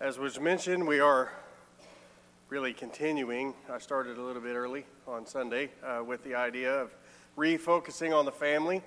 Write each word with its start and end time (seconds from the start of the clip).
As 0.00 0.16
was 0.16 0.38
mentioned, 0.38 0.86
we 0.86 1.00
are 1.00 1.32
really 2.50 2.72
continuing. 2.72 3.52
I 3.68 3.78
started 3.78 4.16
a 4.16 4.22
little 4.22 4.40
bit 4.40 4.54
early 4.54 4.86
on 5.08 5.26
Sunday 5.26 5.70
uh, 5.84 6.04
with 6.04 6.22
the 6.22 6.36
idea 6.36 6.72
of 6.72 6.94
refocusing 7.36 8.16
on 8.16 8.24
the 8.24 8.30
family. 8.30 8.80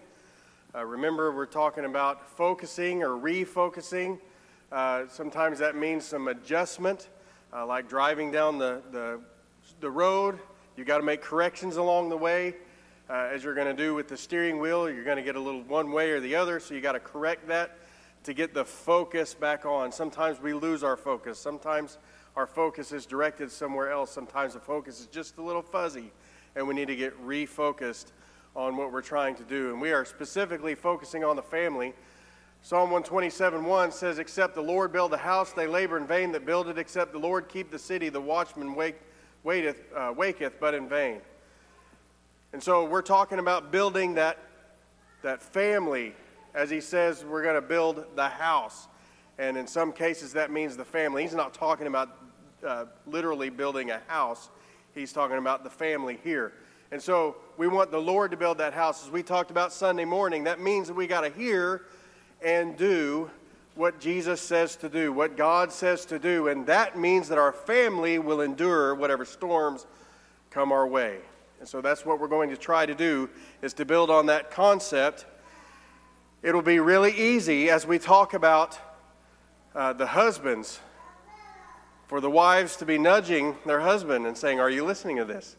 Uh, 0.74 0.86
remember, 0.86 1.36
we're 1.36 1.48
talking 1.48 1.84
about 1.84 2.30
focusing 2.30 3.04
or 3.04 3.10
refocusing. 3.10 4.20
Uh, 4.72 5.04
sometimes 5.10 5.60
that 5.60 5.76
means 5.76 6.06
some 6.06 6.30
adjustment, 6.30 7.10
uh, 7.52 7.66
like 7.66 7.90
driving 7.90 8.32
down 8.32 8.58
the, 8.58 8.82
the, 8.94 9.20
the 9.82 9.92
road. 9.92 10.40
You 10.78 10.86
got 10.86 11.00
to 11.00 11.04
make 11.04 11.22
corrections 11.22 11.76
along 11.76 12.08
the 12.08 12.16
way. 12.16 12.56
Uh, 13.10 13.28
as 13.34 13.44
you're 13.44 13.54
going 13.54 13.68
to 13.68 13.74
do 13.74 13.94
with 13.94 14.08
the 14.08 14.16
steering 14.16 14.62
wheel, 14.62 14.90
you're 14.90 15.04
going 15.04 15.18
to 15.18 15.24
get 15.24 15.36
a 15.36 15.42
little 15.42 15.64
one 15.64 15.92
way 15.92 16.12
or 16.12 16.22
the 16.22 16.36
other, 16.36 16.62
so 16.62 16.74
you 16.74 16.80
got 16.80 16.94
to 16.94 17.02
correct 17.02 17.50
that 17.50 17.81
to 18.24 18.34
get 18.34 18.54
the 18.54 18.66
focus 18.66 19.34
back 19.34 19.66
on. 19.66 19.92
Sometimes 19.92 20.40
we 20.40 20.54
lose 20.54 20.84
our 20.84 20.98
focus. 20.98 21.40
Sometimes 21.40 21.98
our 22.36 22.46
focus 22.46 22.92
is 22.92 23.06
directed 23.06 23.52
somewhere 23.52 23.92
else. 23.92 24.12
Sometimes 24.12 24.54
the 24.54 24.60
focus 24.60 25.00
is 25.00 25.08
just 25.08 25.38
a 25.38 25.42
little 25.42 25.62
fuzzy, 25.62 26.12
and 26.56 26.68
we 26.68 26.74
need 26.74 26.88
to 26.88 26.96
get 26.96 27.20
refocused 27.26 28.08
on 28.56 28.78
what 28.78 28.92
we're 28.92 29.02
trying 29.02 29.36
to 29.36 29.44
do. 29.44 29.72
And 29.72 29.82
we 29.82 29.92
are 29.92 30.06
specifically 30.06 30.76
focusing 30.76 31.24
on 31.24 31.36
the 31.36 31.42
family. 31.42 31.94
Psalm 32.62 32.92
127 32.92 33.66
1 33.66 33.92
says, 33.92 34.20
Except 34.20 34.54
the 34.54 34.62
Lord 34.62 34.94
build 34.94 35.14
a 35.14 35.18
house, 35.18 35.52
they 35.52 35.68
labor 35.68 35.98
in 35.98 36.06
vain 36.06 36.32
that 36.34 36.46
build 36.46 36.68
it. 36.68 36.78
Except 36.78 37.12
the 37.12 37.20
Lord 37.20 37.50
keep 37.50 37.72
the 37.72 37.80
city, 37.80 38.10
the 38.10 38.22
watchman 38.22 38.76
wake, 38.76 38.98
waiteth, 39.44 39.82
uh, 39.96 40.14
waketh, 40.16 40.60
but 40.60 40.74
in 40.76 40.88
vain. 40.88 41.22
And 42.54 42.62
so 42.62 42.86
we're 42.86 43.02
talking 43.02 43.40
about 43.40 43.72
building 43.72 44.16
that, 44.16 44.38
that 45.24 45.42
family 45.42 46.14
as 46.54 46.70
he 46.70 46.82
says, 46.82 47.24
we're 47.24 47.44
going 47.44 47.56
to 47.56 47.62
build 47.62 48.06
the 48.16 48.28
house. 48.28 48.88
And 49.38 49.58
in 49.58 49.68
some 49.68 49.92
cases, 49.92 50.34
that 50.34 50.52
means 50.52 50.78
the 50.78 50.86
family. 50.86 51.24
He's 51.24 51.34
not 51.34 51.54
talking 51.54 51.88
about 51.88 52.18
uh, 52.66 52.86
literally 53.08 53.50
building 53.50 53.92
a 53.92 54.02
house, 54.08 54.50
he's 54.94 55.12
talking 55.12 55.38
about 55.38 55.64
the 55.64 55.70
family 55.70 56.20
here. 56.24 56.54
And 56.92 57.02
so 57.02 57.38
we 57.58 57.68
want 57.68 57.90
the 57.90 58.02
Lord 58.02 58.32
to 58.32 58.38
build 58.38 58.58
that 58.58 58.74
house. 58.74 59.06
As 59.06 59.10
we 59.10 59.24
talked 59.24 59.50
about 59.50 59.72
Sunday 59.72 60.06
morning, 60.06 60.44
that 60.44 60.60
means 60.60 60.88
that 60.88 60.94
we 60.94 61.08
got 61.08 61.22
to 61.22 61.30
hear 61.30 61.84
and 62.44 62.76
do 62.76 63.32
what 63.76 64.00
Jesus 64.02 64.42
says 64.42 64.76
to 64.76 64.90
do, 64.90 65.14
what 65.14 65.38
God 65.38 65.72
says 65.72 66.06
to 66.08 66.20
do. 66.20 66.50
And 66.50 66.66
that 66.68 66.98
means 66.98 67.30
that 67.30 67.38
our 67.38 67.54
family 67.54 68.20
will 68.20 68.42
endure 68.42 68.94
whatever 68.94 69.24
storms 69.24 69.88
come 70.50 70.74
our 70.74 70.86
way. 70.86 71.20
And 71.60 71.68
so 71.68 71.80
that's 71.80 72.06
what 72.06 72.20
we're 72.20 72.28
going 72.28 72.50
to 72.50 72.58
try 72.58 72.86
to 72.86 72.94
do 72.94 73.30
is 73.62 73.74
to 73.76 73.86
build 73.86 74.10
on 74.10 74.26
that 74.26 74.52
concept 74.52 75.26
It'll 76.44 76.64
be 76.64 76.80
really 76.80 77.12
easy 77.12 77.70
as 77.70 77.86
we 77.86 78.00
talk 78.00 78.34
about 78.34 78.80
uh, 79.76 79.94
the 79.94 80.08
husbands 80.08 80.80
for 82.08 82.20
the 82.20 82.32
wives 82.32 82.78
to 82.78 82.86
be 82.86 82.98
nudging 82.98 83.56
their 83.64 83.80
husband 83.80 84.26
and 84.26 84.36
saying, 84.36 84.60
Are 84.60 84.70
you 84.70 84.84
listening 84.84 85.18
to 85.18 85.26
this? 85.26 85.56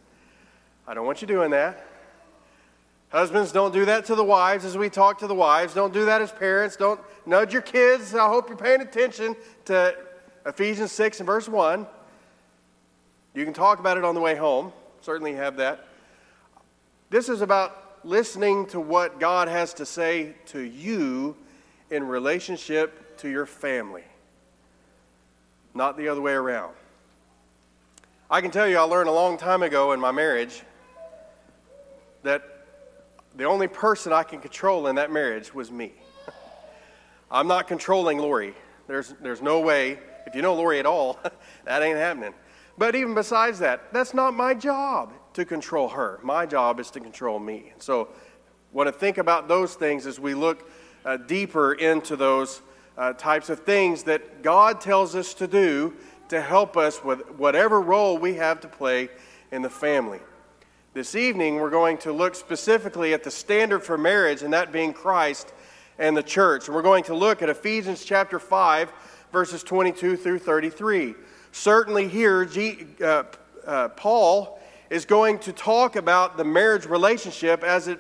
I 0.85 0.95
don't 0.95 1.07
want 1.07 1.23
you 1.23 1.29
doing 1.29 1.53
that. 1.53 1.87
Husbands, 3.11 3.53
don't 3.53 3.73
do 3.73 3.85
that 3.85 4.07
to 4.07 4.17
the 4.17 4.25
wives 4.25 4.65
as 4.65 4.77
we 4.77 4.91
talk 4.91 5.19
to 5.19 5.29
the 5.29 5.35
wives. 5.37 5.73
Don't 5.73 5.95
do 5.95 6.05
that 6.07 6.21
as 6.21 6.33
parents. 6.33 6.75
Don't 6.75 6.99
nudge 7.27 7.53
your 7.53 7.63
kids. 7.63 8.13
I 8.13 8.27
hope 8.27 8.49
you're 8.49 8.59
paying 8.59 8.81
attention 8.81 9.37
to 9.67 9.95
Ephesians 10.47 10.91
6 10.91 11.21
and 11.21 11.27
verse 11.29 11.49
1. 11.49 11.87
You 13.35 13.45
can 13.45 13.55
talk 13.55 13.79
about 13.79 13.99
it 13.99 14.05
on 14.05 14.17
the 14.17 14.21
way 14.21 14.35
home. 14.35 14.73
Certainly 15.01 15.35
have 15.35 15.59
that. 15.59 15.87
This 17.09 17.29
is 17.29 17.41
about 17.41 17.82
listening 18.05 18.67
to 18.67 18.81
what 18.81 19.21
God 19.21 19.49
has 19.49 19.75
to 19.75 19.87
say 19.87 20.35
to 20.47 20.61
you 20.61 21.37
in 21.91 22.07
relationship 22.07 23.17
to 23.19 23.29
your 23.29 23.47
family, 23.47 24.05
not 25.75 25.97
the 25.97 26.09
other 26.09 26.21
way 26.21 26.33
around. 26.33 26.75
I 28.31 28.41
can 28.41 28.51
tell 28.51 28.67
you, 28.67 28.79
I 28.79 28.83
learned 28.83 29.09
a 29.09 29.13
long 29.13 29.37
time 29.37 29.63
ago 29.63 29.93
in 29.93 30.01
my 30.01 30.11
marriage 30.11 30.63
that 32.23 32.43
the 33.37 33.45
only 33.45 33.69
person 33.69 34.13
I 34.13 34.23
can 34.23 34.41
control 34.41 34.87
in 34.87 34.97
that 34.97 35.13
marriage 35.13 35.55
was 35.55 35.71
me. 35.71 35.93
I'm 37.31 37.47
not 37.47 37.69
controlling 37.69 38.19
Lori. 38.19 38.55
There's, 38.87 39.15
there's 39.21 39.43
no 39.43 39.61
way, 39.61 39.99
if 40.27 40.35
you 40.35 40.43
know 40.43 40.55
Lori 40.55 40.79
at 40.79 40.87
all, 40.87 41.19
that 41.65 41.83
ain't 41.83 41.99
happening. 41.99 42.35
But 42.79 42.95
even 42.95 43.15
besides 43.15 43.59
that, 43.59 43.93
that's 43.93 44.15
not 44.15 44.35
my 44.35 44.55
job 44.55 45.13
to 45.35 45.45
control 45.45 45.89
her. 45.89 46.21
My 46.23 46.47
job 46.47 46.81
is 46.81 46.91
to 46.93 47.01
control 47.01 47.39
me. 47.39 47.71
And 47.73 47.83
So, 47.83 48.09
want 48.73 48.89
to 48.89 48.93
think 48.93 49.19
about 49.19 49.49
those 49.49 49.75
things 49.75 50.07
as 50.07 50.19
we 50.19 50.35
look 50.35 50.71
uh, 51.05 51.19
deeper 51.19 51.75
into 51.75 52.17
those 52.17 52.63
uh, 52.97 53.13
types 53.15 53.51
of 53.51 53.61
things 53.61 54.05
that 54.05 54.43
God 54.43 54.81
tells 54.81 55.15
us 55.15 55.35
to 55.35 55.47
do 55.47 55.95
to 56.29 56.41
help 56.41 56.77
us 56.77 57.05
with 57.05 57.21
whatever 57.33 57.81
role 57.81 58.17
we 58.17 58.35
have 58.35 58.61
to 58.61 58.69
play 58.69 59.09
in 59.51 59.63
the 59.63 59.71
family. 59.71 60.21
This 60.95 61.15
evening, 61.15 61.57
we're 61.57 61.71
going 61.71 61.99
to 61.99 62.13
look 62.13 62.35
specifically 62.35 63.15
at 63.15 63.25
the 63.25 63.31
standard 63.31 63.83
for 63.83 63.97
marriage, 63.97 64.43
and 64.43 64.53
that 64.53 64.73
being 64.73 64.93
Christ 64.93 65.53
and 65.99 66.17
the 66.17 66.23
church. 66.23 66.69
And 66.69 66.75
we're 66.75 66.83
going 66.83 67.05
to 67.05 67.15
look 67.15 67.43
at 67.43 67.49
Ephesians 67.49 68.05
chapter 68.05 68.39
5, 68.39 68.93
verses 69.33 69.63
22 69.63 70.17
through 70.17 70.39
33. 70.39 71.15
Certainly, 71.53 72.09
here, 72.09 72.45
G, 72.45 72.87
uh, 73.03 73.25
uh, 73.67 73.89
Paul 73.89 74.59
is 74.93 75.07
going 75.07 75.39
to 75.39 75.55
talk 75.55 75.97
about 75.97 76.37
the 76.37 76.45
marriage 76.45 76.85
relationship 76.85 77.65
as 77.65 77.89
a 77.89 77.99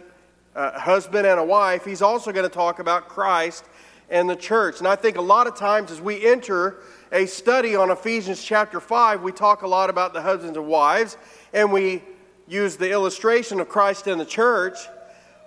uh, 0.54 0.78
husband 0.78 1.26
and 1.26 1.40
a 1.40 1.42
wife. 1.42 1.86
He's 1.86 2.02
also 2.02 2.32
going 2.32 2.44
to 2.44 2.54
talk 2.54 2.80
about 2.80 3.08
Christ 3.08 3.64
and 4.10 4.28
the 4.28 4.36
church. 4.36 4.78
And 4.78 4.86
I 4.86 4.94
think 4.94 5.16
a 5.16 5.22
lot 5.22 5.46
of 5.46 5.56
times 5.56 5.90
as 5.90 6.02
we 6.02 6.22
enter 6.22 6.80
a 7.10 7.24
study 7.24 7.74
on 7.76 7.90
Ephesians 7.90 8.44
chapter 8.44 8.78
5, 8.78 9.22
we 9.22 9.32
talk 9.32 9.62
a 9.62 9.66
lot 9.66 9.88
about 9.88 10.12
the 10.12 10.20
husbands 10.20 10.58
and 10.58 10.66
wives, 10.66 11.16
and 11.54 11.72
we 11.72 12.02
use 12.46 12.76
the 12.76 12.90
illustration 12.90 13.58
of 13.58 13.70
Christ 13.70 14.06
and 14.06 14.20
the 14.20 14.26
church, 14.26 14.76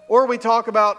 or 0.09 0.25
we 0.25 0.39
talk 0.39 0.67
about, 0.67 0.97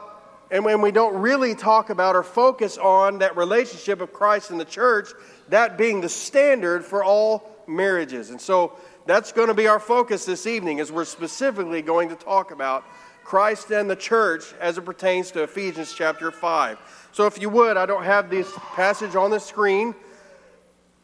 and 0.53 0.65
when 0.65 0.81
we 0.81 0.93
don't 0.93 1.21
really 1.21 1.56
talk 1.56 1.91
about 1.91 2.15
or 2.15 2.23
focus 2.23 2.79
on 2.79 3.19
that 3.19 3.37
relationship 3.37 4.01
of 4.01 4.12
Christ 4.12 4.53
and 4.53 4.61
the 4.61 4.65
church, 4.65 5.09
that 5.49 5.77
being 5.77 6.01
the 6.01 6.09
standard 6.09 6.85
for 6.85 7.03
all 7.03 7.51
marriages. 7.67 8.31
And 8.31 8.41
so 8.41 8.79
that's 9.06 9.31
going 9.31 9.49
to 9.49 9.55
be 9.55 9.69
our 9.69 9.78
focus 9.78 10.25
this 10.25 10.47
evening 10.47 10.81
as 10.81 10.91
we're 10.91 11.05
specifically 11.05 11.81
going 11.81 12.09
to 12.09 12.17
talk 12.17 12.50
about 12.50 12.84
Christ 13.25 13.71
and 13.71 13.89
the 13.89 13.97
church 13.97 14.53
as 14.61 14.78
it 14.78 14.83
pertains 14.83 15.31
to 15.33 15.44
Ephesians 15.44 15.93
chapter 15.93 16.31
5. 16.31 17.09
So 17.12 17.27
if 17.27 17.41
you 17.41 17.49
would, 17.50 17.77
I 17.77 17.87
don't 17.87 18.05
have 18.05 18.28
this 18.31 18.53
passage 18.75 19.15
on 19.15 19.31
the 19.31 19.39
screen 19.39 19.94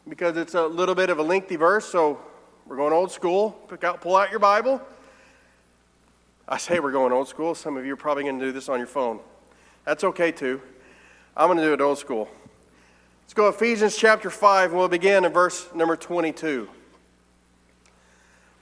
because 0.07 0.35
it's 0.35 0.53
a 0.53 0.65
little 0.65 0.95
bit 0.95 1.09
of 1.09 1.19
a 1.19 1.23
lengthy 1.23 1.55
verse, 1.55 1.85
so 1.85 2.19
we're 2.65 2.75
going 2.75 2.93
old 2.93 3.11
school. 3.11 3.51
Pick 3.69 3.85
out, 3.85 4.01
pull 4.01 4.17
out 4.17 4.31
your 4.31 4.39
Bible. 4.39 4.81
I 6.47 6.57
say 6.57 6.81
we're 6.81 6.91
going 6.91 7.13
old 7.13 7.29
school. 7.29 7.55
Some 7.55 7.77
of 7.77 7.85
you 7.85 7.93
are 7.93 7.97
probably 7.97 8.23
going 8.23 8.39
to 8.39 8.45
do 8.45 8.51
this 8.51 8.67
on 8.67 8.79
your 8.79 8.87
phone. 8.87 9.21
That's 9.85 10.03
okay 10.03 10.31
too. 10.31 10.61
I'm 11.37 11.47
going 11.47 11.57
to 11.57 11.63
do 11.63 11.73
it 11.73 11.81
old 11.81 11.97
school. 11.97 12.29
Let's 13.23 13.33
go 13.33 13.47
Ephesians 13.47 13.95
chapter 13.95 14.29
5, 14.29 14.71
and 14.71 14.77
we'll 14.77 14.89
begin 14.89 15.23
in 15.23 15.31
verse 15.31 15.67
number 15.73 15.95
22. 15.95 16.67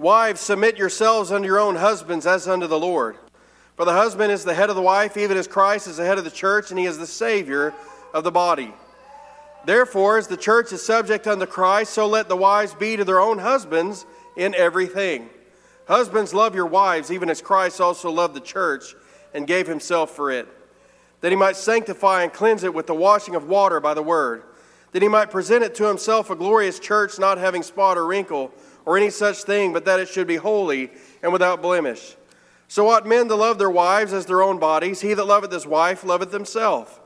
Wives, 0.01 0.41
submit 0.41 0.78
yourselves 0.78 1.31
unto 1.31 1.45
your 1.45 1.59
own 1.59 1.75
husbands 1.75 2.25
as 2.25 2.47
unto 2.47 2.66
the 2.66 2.79
Lord. 2.79 3.17
For 3.75 3.85
the 3.85 3.94
husband 3.94 4.31
is 4.31 4.44
the 4.44 4.56
head 4.56 4.72
of 4.72 4.75
the 4.75 4.81
wife, 4.81 5.16
even 5.16 5.38
as 5.38 5.47
Christ 5.47 5.85
is 5.85 5.97
the 5.97 6.06
head 6.06 6.17
of 6.17 6.23
the 6.23 6.31
church, 6.31 6.72
and 6.72 6.79
he 6.79 6.88
is 6.88 6.97
the 6.97 7.06
Savior 7.06 7.72
of 8.11 8.23
the 8.23 8.31
body. 8.31 8.73
Therefore, 9.63 10.17
as 10.17 10.25
the 10.25 10.38
church 10.38 10.73
is 10.73 10.84
subject 10.84 11.28
unto 11.28 11.45
Christ, 11.45 11.94
so 11.94 12.07
let 12.07 12.29
the 12.29 12.35
wives 12.35 12.73
be 12.73 12.97
to 12.97 13.06
their 13.06 13.19
own 13.19 13.38
husbands 13.38 14.07
in 14.35 14.56
everything. 14.56 15.29
Husbands, 15.88 16.34
love 16.34 16.56
your 16.56 16.66
wives, 16.66 17.11
even 17.11 17.29
as 17.29 17.40
Christ 17.40 17.79
also 17.79 18.09
loved 18.09 18.34
the 18.34 18.41
church 18.41 18.95
and 19.35 19.45
gave 19.45 19.67
himself 19.67 20.16
for 20.16 20.31
it, 20.31 20.47
that 21.22 21.31
he 21.31 21.35
might 21.35 21.56
sanctify 21.56 22.23
and 22.23 22.34
cleanse 22.34 22.63
it 22.63 22.73
with 22.73 22.88
the 22.88 22.95
washing 22.95 23.35
of 23.35 23.47
water 23.47 23.79
by 23.79 23.94
the 23.94 24.01
word, 24.01 24.41
that 24.94 25.03
he 25.03 25.07
might 25.07 25.29
present 25.29 25.63
it 25.63 25.75
to 25.75 25.88
himself 25.88 26.31
a 26.31 26.35
glorious 26.35 26.79
church, 26.79 27.20
not 27.20 27.37
having 27.37 27.61
spot 27.61 27.99
or 27.99 28.08
wrinkle 28.08 28.52
or 28.85 28.97
any 28.97 29.09
such 29.09 29.43
thing, 29.43 29.73
but 29.73 29.85
that 29.85 29.99
it 29.99 30.07
should 30.07 30.28
be 30.28 30.37
holy 30.37 30.91
and 31.22 31.31
without 31.31 31.61
blemish. 31.61 32.16
So 32.67 32.87
ought 32.87 33.05
men 33.05 33.28
to 33.28 33.35
love 33.35 33.57
their 33.57 33.69
wives 33.69 34.13
as 34.13 34.25
their 34.25 34.41
own 34.41 34.57
bodies. 34.57 35.01
He 35.01 35.13
that 35.13 35.25
loveth 35.25 35.51
his 35.51 35.67
wife 35.67 36.03
loveth 36.03 36.31
himself. 36.31 37.01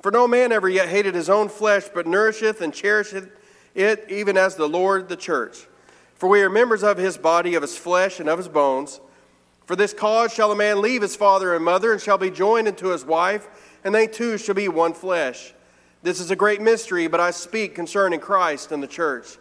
For 0.00 0.10
no 0.10 0.26
man 0.26 0.52
ever 0.52 0.68
yet 0.68 0.88
hated 0.88 1.14
his 1.14 1.30
own 1.30 1.48
flesh, 1.48 1.84
but 1.92 2.06
nourisheth 2.06 2.60
and 2.60 2.72
cherisheth 2.72 3.30
it, 3.74 4.04
even 4.08 4.36
as 4.36 4.56
the 4.56 4.68
Lord 4.68 5.08
the 5.08 5.16
church. 5.16 5.68
For 6.14 6.28
we 6.28 6.40
are 6.42 6.50
members 6.50 6.82
of 6.82 6.98
his 6.98 7.18
body, 7.18 7.54
of 7.54 7.62
his 7.62 7.76
flesh, 7.76 8.20
and 8.20 8.28
of 8.28 8.38
his 8.38 8.48
bones. 8.48 9.00
For 9.66 9.76
this 9.76 9.92
cause 9.92 10.32
shall 10.32 10.50
a 10.50 10.56
man 10.56 10.82
leave 10.82 11.02
his 11.02 11.14
father 11.14 11.54
and 11.54 11.64
mother, 11.64 11.92
and 11.92 12.00
shall 12.00 12.18
be 12.18 12.30
joined 12.30 12.66
unto 12.66 12.88
his 12.88 13.04
wife, 13.04 13.48
and 13.84 13.94
they 13.94 14.06
two 14.06 14.38
shall 14.38 14.54
be 14.54 14.68
one 14.68 14.92
flesh. 14.92 15.54
This 16.02 16.20
is 16.20 16.30
a 16.30 16.36
great 16.36 16.60
mystery, 16.60 17.06
but 17.06 17.20
I 17.20 17.30
speak 17.30 17.74
concerning 17.74 18.18
Christ 18.18 18.72
and 18.72 18.82
the 18.82 18.88
church. 18.88 19.38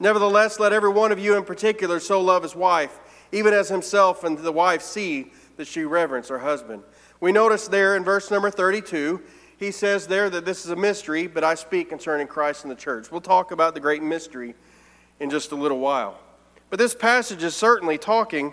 Nevertheless, 0.00 0.58
let 0.58 0.72
every 0.72 0.90
one 0.90 1.12
of 1.12 1.18
you 1.18 1.36
in 1.36 1.44
particular 1.44 2.00
so 2.00 2.20
love 2.20 2.42
his 2.42 2.56
wife, 2.56 2.98
even 3.32 3.54
as 3.54 3.68
himself, 3.68 4.24
and 4.24 4.36
the 4.38 4.52
wife 4.52 4.82
see 4.82 5.32
that 5.56 5.66
she 5.66 5.84
reverence 5.84 6.28
her 6.28 6.40
husband. 6.40 6.82
We 7.20 7.32
notice 7.32 7.68
there 7.68 7.96
in 7.96 8.04
verse 8.04 8.30
number 8.30 8.50
32, 8.50 9.22
he 9.56 9.70
says 9.70 10.06
there 10.06 10.28
that 10.30 10.44
this 10.44 10.64
is 10.64 10.70
a 10.70 10.76
mystery, 10.76 11.26
but 11.26 11.44
I 11.44 11.54
speak 11.54 11.88
concerning 11.88 12.26
Christ 12.26 12.64
and 12.64 12.70
the 12.70 12.76
church. 12.76 13.10
We'll 13.10 13.20
talk 13.20 13.52
about 13.52 13.74
the 13.74 13.80
great 13.80 14.02
mystery 14.02 14.54
in 15.20 15.30
just 15.30 15.52
a 15.52 15.56
little 15.56 15.78
while. 15.78 16.18
But 16.70 16.78
this 16.78 16.94
passage 16.94 17.42
is 17.42 17.54
certainly 17.54 17.98
talking 17.98 18.52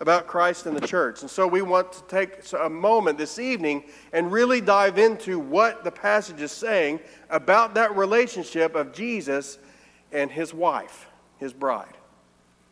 about 0.00 0.26
Christ 0.26 0.66
and 0.66 0.76
the 0.76 0.86
church. 0.86 1.20
And 1.20 1.30
so 1.30 1.46
we 1.46 1.62
want 1.62 1.92
to 1.92 2.02
take 2.08 2.40
a 2.58 2.68
moment 2.68 3.18
this 3.18 3.38
evening 3.38 3.84
and 4.12 4.32
really 4.32 4.60
dive 4.60 4.98
into 4.98 5.38
what 5.38 5.84
the 5.84 5.90
passage 5.90 6.40
is 6.40 6.50
saying 6.52 7.00
about 7.28 7.74
that 7.74 7.94
relationship 7.96 8.74
of 8.74 8.92
Jesus 8.92 9.58
and 10.12 10.30
his 10.30 10.52
wife, 10.52 11.08
his 11.38 11.52
bride. 11.52 11.96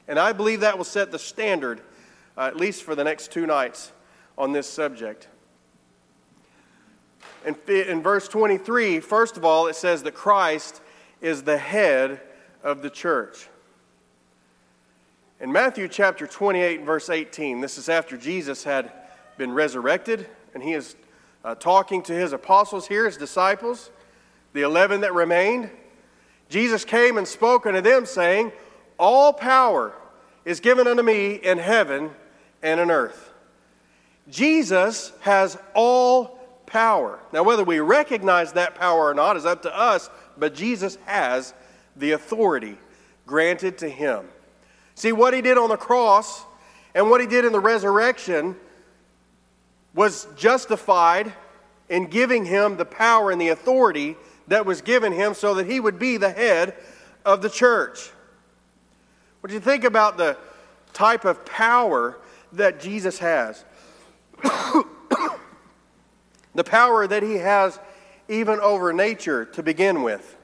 And 0.06 0.18
I 0.18 0.32
believe 0.32 0.60
that 0.60 0.76
will 0.76 0.84
set 0.84 1.10
the 1.10 1.18
standard, 1.18 1.82
uh, 2.36 2.42
at 2.42 2.56
least 2.56 2.82
for 2.82 2.94
the 2.94 3.04
next 3.04 3.30
two 3.30 3.46
nights, 3.46 3.92
on 4.36 4.52
this 4.52 4.68
subject. 4.68 5.28
In, 7.44 7.56
in 7.68 8.02
verse 8.02 8.28
23, 8.28 9.00
first 9.00 9.36
of 9.36 9.44
all, 9.44 9.66
it 9.66 9.76
says 9.76 10.02
that 10.04 10.14
Christ 10.14 10.80
is 11.20 11.42
the 11.42 11.58
head 11.58 12.20
of 12.62 12.82
the 12.82 12.90
church. 12.90 13.48
In 15.40 15.52
Matthew 15.52 15.86
chapter 15.88 16.26
28, 16.26 16.84
verse 16.84 17.08
18, 17.08 17.60
this 17.60 17.78
is 17.78 17.88
after 17.88 18.16
Jesus 18.16 18.64
had 18.64 18.90
been 19.36 19.52
resurrected, 19.52 20.26
and 20.52 20.62
he 20.62 20.72
is 20.72 20.96
uh, 21.44 21.54
talking 21.54 22.02
to 22.02 22.12
his 22.12 22.32
apostles 22.32 22.88
here, 22.88 23.06
his 23.06 23.16
disciples, 23.16 23.90
the 24.52 24.62
11 24.62 25.02
that 25.02 25.14
remained. 25.14 25.70
Jesus 26.48 26.84
came 26.84 27.18
and 27.18 27.28
spoke 27.28 27.66
unto 27.66 27.80
them, 27.80 28.06
saying, 28.06 28.52
All 28.98 29.32
power 29.32 29.92
is 30.44 30.60
given 30.60 30.86
unto 30.86 31.02
me 31.02 31.34
in 31.34 31.58
heaven 31.58 32.10
and 32.62 32.80
in 32.80 32.90
earth. 32.90 33.32
Jesus 34.30 35.12
has 35.20 35.58
all 35.74 36.38
power. 36.66 37.18
Now, 37.32 37.42
whether 37.42 37.64
we 37.64 37.80
recognize 37.80 38.52
that 38.52 38.74
power 38.74 39.08
or 39.08 39.14
not 39.14 39.36
is 39.36 39.46
up 39.46 39.62
to 39.62 39.76
us, 39.76 40.10
but 40.36 40.54
Jesus 40.54 40.96
has 41.06 41.54
the 41.96 42.12
authority 42.12 42.78
granted 43.26 43.78
to 43.78 43.88
him. 43.88 44.26
See, 44.94 45.12
what 45.12 45.34
he 45.34 45.42
did 45.42 45.58
on 45.58 45.68
the 45.68 45.76
cross 45.76 46.44
and 46.94 47.10
what 47.10 47.20
he 47.20 47.26
did 47.26 47.44
in 47.44 47.52
the 47.52 47.60
resurrection 47.60 48.56
was 49.94 50.26
justified 50.36 51.32
in 51.88 52.06
giving 52.06 52.44
him 52.44 52.76
the 52.76 52.84
power 52.84 53.30
and 53.30 53.40
the 53.40 53.48
authority 53.48 54.16
that 54.48 54.66
was 54.66 54.82
given 54.82 55.12
him 55.12 55.34
so 55.34 55.54
that 55.54 55.66
he 55.66 55.78
would 55.78 55.98
be 55.98 56.16
the 56.16 56.30
head 56.30 56.74
of 57.24 57.42
the 57.42 57.50
church. 57.50 58.10
What 59.40 59.48
do 59.48 59.54
you 59.54 59.60
think 59.60 59.84
about 59.84 60.16
the 60.16 60.36
type 60.92 61.24
of 61.24 61.44
power 61.46 62.18
that 62.52 62.80
Jesus 62.80 63.18
has? 63.18 63.64
the 66.54 66.64
power 66.64 67.06
that 67.06 67.22
he 67.22 67.34
has 67.34 67.78
even 68.28 68.58
over 68.60 68.92
nature 68.92 69.44
to 69.44 69.62
begin 69.62 70.02
with. 70.02 70.36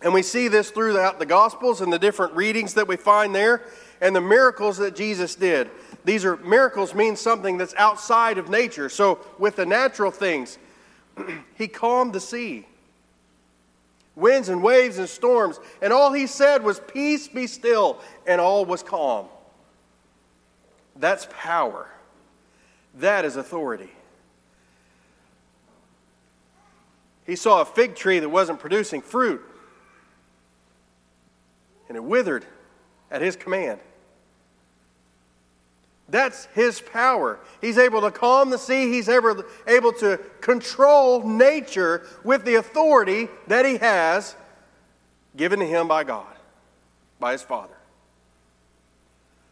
And 0.00 0.14
we 0.14 0.22
see 0.22 0.46
this 0.46 0.70
throughout 0.70 1.18
the 1.18 1.26
Gospels 1.26 1.80
and 1.80 1.92
the 1.92 1.98
different 1.98 2.34
readings 2.34 2.74
that 2.74 2.86
we 2.86 2.96
find 2.96 3.34
there 3.34 3.62
and 4.00 4.14
the 4.14 4.20
miracles 4.20 4.76
that 4.78 4.94
Jesus 4.94 5.34
did. 5.34 5.70
These 6.08 6.24
are 6.24 6.38
miracles 6.38 6.94
mean 6.94 7.16
something 7.16 7.58
that's 7.58 7.74
outside 7.74 8.38
of 8.38 8.48
nature. 8.48 8.88
So 8.88 9.18
with 9.38 9.56
the 9.56 9.66
natural 9.66 10.10
things, 10.10 10.56
he 11.54 11.68
calmed 11.68 12.14
the 12.14 12.20
sea. 12.20 12.66
Winds 14.16 14.48
and 14.48 14.62
waves 14.62 14.96
and 14.96 15.06
storms, 15.06 15.60
and 15.82 15.92
all 15.92 16.14
he 16.14 16.26
said 16.26 16.64
was 16.64 16.80
peace 16.80 17.28
be 17.28 17.46
still, 17.46 18.00
and 18.26 18.40
all 18.40 18.64
was 18.64 18.82
calm. 18.82 19.26
That's 20.96 21.28
power. 21.30 21.90
That 22.94 23.26
is 23.26 23.36
authority. 23.36 23.90
He 27.26 27.36
saw 27.36 27.60
a 27.60 27.66
fig 27.66 27.94
tree 27.94 28.18
that 28.18 28.30
wasn't 28.30 28.60
producing 28.60 29.02
fruit 29.02 29.42
and 31.86 31.98
it 31.98 32.02
withered 32.02 32.46
at 33.10 33.20
his 33.20 33.36
command. 33.36 33.80
That's 36.08 36.46
his 36.54 36.80
power. 36.80 37.38
He's 37.60 37.76
able 37.76 38.00
to 38.00 38.10
calm 38.10 38.48
the 38.48 38.58
sea. 38.58 38.90
He's 38.90 39.08
ever 39.08 39.44
able 39.66 39.92
to 39.94 40.18
control 40.40 41.26
nature 41.26 42.06
with 42.24 42.44
the 42.44 42.54
authority 42.54 43.28
that 43.46 43.66
he 43.66 43.76
has 43.76 44.34
given 45.36 45.60
to 45.60 45.66
him 45.66 45.86
by 45.86 46.04
God, 46.04 46.34
by 47.20 47.32
his 47.32 47.42
Father. 47.42 47.74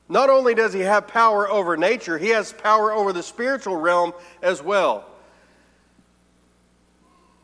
Not 0.09 0.31
only 0.31 0.55
does 0.55 0.73
he 0.73 0.81
have 0.81 1.09
power 1.09 1.49
over 1.49 1.77
nature, 1.77 2.17
he 2.17 2.29
has 2.29 2.53
power 2.53 2.93
over 2.93 3.13
the 3.13 3.23
spiritual 3.23 3.77
realm 3.77 4.13
as 4.41 4.63
well. 4.63 5.05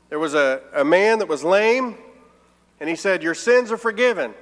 There 0.09 0.19
was 0.19 0.35
a, 0.35 0.63
a 0.73 0.85
man 0.85 1.19
that 1.19 1.29
was 1.29 1.43
lame, 1.43 1.97
and 2.81 2.89
he 2.89 2.97
said, 2.97 3.23
Your 3.23 3.35
sins 3.35 3.73
are 3.73 3.77
forgiven. 3.77 4.33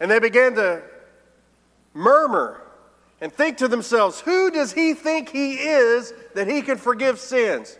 And 0.00 0.10
they 0.10 0.18
began 0.18 0.54
to 0.54 0.82
murmur 1.94 2.63
and 3.20 3.32
think 3.32 3.58
to 3.58 3.68
themselves, 3.68 4.20
Who 4.20 4.50
does 4.50 4.72
he 4.72 4.94
think 4.94 5.28
he 5.28 5.54
is 5.54 6.12
that 6.34 6.48
he 6.48 6.62
can 6.62 6.78
forgive 6.78 7.18
sins? 7.18 7.78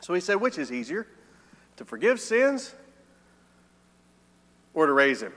So 0.00 0.14
he 0.14 0.20
said, 0.20 0.36
Which 0.36 0.58
is 0.58 0.72
easier, 0.72 1.06
to 1.76 1.84
forgive 1.84 2.20
sins 2.20 2.74
or 4.74 4.86
to 4.86 4.92
raise 4.92 5.22
him 5.22 5.32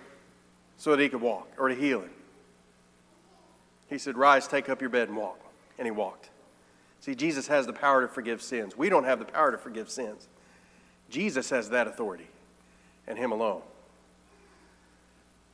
so 0.77 0.91
that 0.95 1.01
he 1.01 1.09
could 1.09 1.21
walk 1.21 1.49
or 1.57 1.69
to 1.69 1.75
heal 1.75 2.01
him? 2.01 2.11
He 3.87 3.97
said, 3.97 4.17
Rise, 4.17 4.47
take 4.47 4.69
up 4.69 4.81
your 4.81 4.89
bed 4.89 5.09
and 5.09 5.17
walk. 5.17 5.39
And 5.77 5.85
he 5.85 5.91
walked. 5.91 6.29
See, 7.01 7.15
Jesus 7.15 7.47
has 7.47 7.65
the 7.65 7.73
power 7.73 8.01
to 8.01 8.07
forgive 8.07 8.41
sins. 8.41 8.77
We 8.77 8.87
don't 8.87 9.03
have 9.03 9.19
the 9.19 9.25
power 9.25 9.51
to 9.51 9.57
forgive 9.57 9.89
sins. 9.89 10.27
Jesus 11.09 11.49
has 11.49 11.69
that 11.71 11.87
authority, 11.87 12.27
and 13.07 13.17
him 13.17 13.31
alone. 13.31 13.61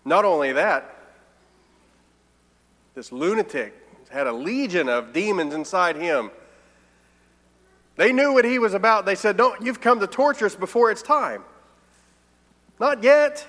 Not 0.05 0.23
only 0.23 0.51
that, 0.53 0.96
this 2.97 3.11
lunatic 3.11 3.75
had 4.09 4.25
a 4.25 4.33
legion 4.33 4.89
of 4.89 5.13
demons 5.13 5.53
inside 5.53 5.95
him. 5.95 6.31
They 7.95 8.11
knew 8.11 8.33
what 8.33 8.43
he 8.43 8.57
was 8.57 8.73
about. 8.73 9.05
They 9.05 9.13
said, 9.13 9.37
Don't, 9.37 9.61
you've 9.63 9.79
come 9.79 9.99
to 9.99 10.07
torture 10.07 10.47
us 10.47 10.55
before 10.55 10.89
it's 10.89 11.03
time. 11.03 11.43
Not 12.79 13.03
yet, 13.03 13.45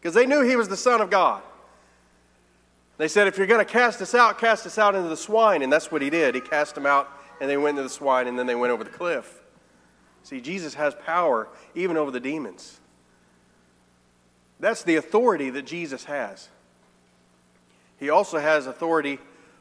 because 0.00 0.14
they 0.14 0.24
knew 0.24 0.40
he 0.40 0.56
was 0.56 0.66
the 0.66 0.78
Son 0.78 1.02
of 1.02 1.10
God. 1.10 1.42
They 2.96 3.06
said, 3.06 3.26
If 3.26 3.36
you're 3.36 3.46
going 3.46 3.64
to 3.64 3.70
cast 3.70 4.00
us 4.00 4.14
out, 4.14 4.38
cast 4.38 4.64
us 4.64 4.78
out 4.78 4.94
into 4.94 5.10
the 5.10 5.16
swine. 5.16 5.60
And 5.60 5.70
that's 5.70 5.92
what 5.92 6.00
he 6.00 6.08
did. 6.08 6.34
He 6.34 6.40
cast 6.40 6.74
them 6.74 6.86
out, 6.86 7.06
and 7.42 7.50
they 7.50 7.58
went 7.58 7.76
into 7.76 7.82
the 7.82 7.94
swine, 7.94 8.28
and 8.28 8.38
then 8.38 8.46
they 8.46 8.54
went 8.54 8.72
over 8.72 8.82
the 8.82 8.88
cliff. 8.88 9.42
See, 10.22 10.40
Jesus 10.40 10.72
has 10.72 10.94
power 10.94 11.48
even 11.74 11.98
over 11.98 12.10
the 12.10 12.20
demons. 12.20 12.80
That's 14.58 14.84
the 14.84 14.96
authority 14.96 15.50
that 15.50 15.66
Jesus 15.66 16.04
has. 16.06 16.48
He 17.98 18.10
also 18.10 18.38
has 18.38 18.66
authority 18.66 19.18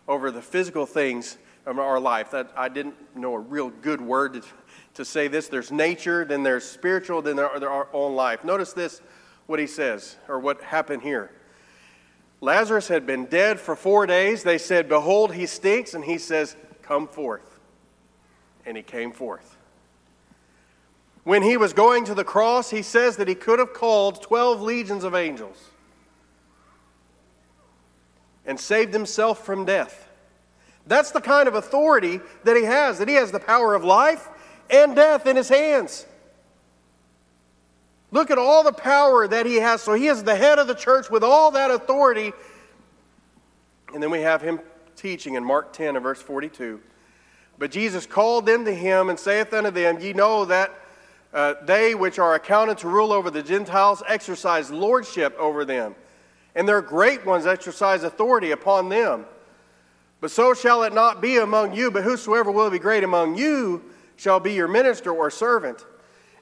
over 0.08 0.32
the 0.32 0.41
physical 0.41 0.86
things 0.86 1.38
of 1.65 1.79
our 1.79 2.00
life. 2.00 2.32
That 2.32 2.51
I 2.56 2.70
didn't 2.70 2.96
know 3.15 3.34
a 3.34 3.39
real 3.39 3.70
good 3.70 4.00
word 4.00 4.34
to, 4.34 4.44
to 4.96 5.06
say 5.06 5.27
this. 5.27 5.48
There's 5.48 5.72
nature, 5.72 6.24
then 6.24 6.44
there's 6.44 6.63
spiritual, 6.63 7.22
then 7.22 7.36
there 7.36 7.50
there's 7.60 7.63
our 7.63 7.88
own 7.94 8.15
life. 8.15 8.44
Notice 8.44 8.74
this, 8.74 9.01
what 9.48 9.60
he 9.60 9.67
says, 9.67 10.17
or 10.27 10.39
what 10.39 10.62
happened 10.62 11.01
here. 11.01 11.32
Lazarus 12.39 12.88
had 12.88 13.08
been 13.08 13.25
dead 13.25 13.60
for 13.60 13.75
four 13.75 14.06
days. 14.06 14.44
They 14.44 14.60
said, 14.60 14.88
Behold, 14.88 15.34
he 15.34 15.48
stinks. 15.48 15.96
And 15.96 16.06
he 16.06 16.20
says, 16.20 16.56
Come 16.84 17.08
forth. 17.08 17.60
And 18.65 18.77
he 18.77 18.84
came 18.84 19.12
forth. 19.12 19.58
When 21.24 21.41
he 21.41 21.58
was 21.58 21.74
going 21.74 22.06
to 22.06 22.13
the 22.13 22.24
cross, 22.24 22.70
he 22.70 22.82
says 22.82 23.17
that 23.17 23.27
he 23.27 23.36
could 23.36 23.60
have 23.60 23.74
called 23.74 24.22
12 24.22 24.62
legions 24.62 25.03
of 25.03 25.15
angels 25.15 25.58
and 28.48 28.60
saved 28.60 28.94
himself 28.94 29.46
from 29.46 29.66
death. 29.66 30.10
That's 30.88 31.12
the 31.12 31.22
kind 31.22 31.48
of 31.48 31.54
authority 31.54 32.22
that 32.46 32.56
he 32.56 32.63
has, 32.63 32.98
that 32.98 33.08
he 33.08 33.16
has 33.16 33.32
the 33.32 33.39
power 33.39 33.75
of 33.75 33.84
life 33.84 34.30
and 34.70 34.96
death 34.96 35.27
in 35.27 35.36
his 35.36 35.50
hands. 35.50 36.06
Look 38.12 38.32
at 38.32 38.38
all 38.38 38.63
the 38.63 38.72
power 38.72 39.27
that 39.27 39.46
he 39.46 39.58
has. 39.58 39.82
So 39.82 39.94
he 39.94 40.08
is 40.08 40.24
the 40.24 40.36
head 40.36 40.60
of 40.60 40.68
the 40.68 40.75
church 40.75 41.10
with 41.10 41.24
all 41.24 41.51
that 41.51 41.72
authority. 41.72 42.32
And 43.94 44.01
then 44.01 44.10
we 44.10 44.22
have 44.22 44.42
him 44.42 44.62
teaching 44.96 45.36
in 45.36 45.44
Mark 45.44 45.74
10 45.74 45.96
and 45.96 46.04
verse 46.04 46.22
42. 46.22 46.80
But 47.60 47.72
Jesus 47.72 48.06
called 48.06 48.46
them 48.46 48.66
to 48.66 48.74
him 48.74 49.10
and 49.10 49.20
saith 49.20 49.54
unto 49.54 49.72
them, 49.72 50.00
Ye 50.00 50.13
know 50.13 50.46
that 50.46 50.74
uh, 51.34 51.56
they 51.66 51.96
which 51.96 52.20
are 52.20 52.36
accounted 52.36 52.77
to 52.80 52.88
rule 52.88 53.12
over 53.12 53.30
the 53.30 53.44
Gentiles 53.44 54.01
exercise 54.08 54.72
lordship 54.72 55.36
over 55.38 55.66
them, 55.66 55.96
and 56.57 56.67
their 56.67 56.81
great 56.81 57.23
ones 57.23 57.45
exercise 57.45 58.03
authority 58.03 58.51
upon 58.51 58.89
them. 58.89 59.25
But 60.19 60.31
so 60.31 60.55
shall 60.55 60.81
it 60.83 60.93
not 60.93 61.21
be 61.21 61.37
among 61.37 61.75
you, 61.75 61.91
but 61.91 62.03
whosoever 62.03 62.51
will 62.51 62.71
be 62.71 62.79
great 62.79 63.03
among 63.03 63.37
you 63.37 63.83
shall 64.15 64.39
be 64.39 64.53
your 64.53 64.67
minister 64.67 65.11
or 65.11 65.29
servant. 65.29 65.85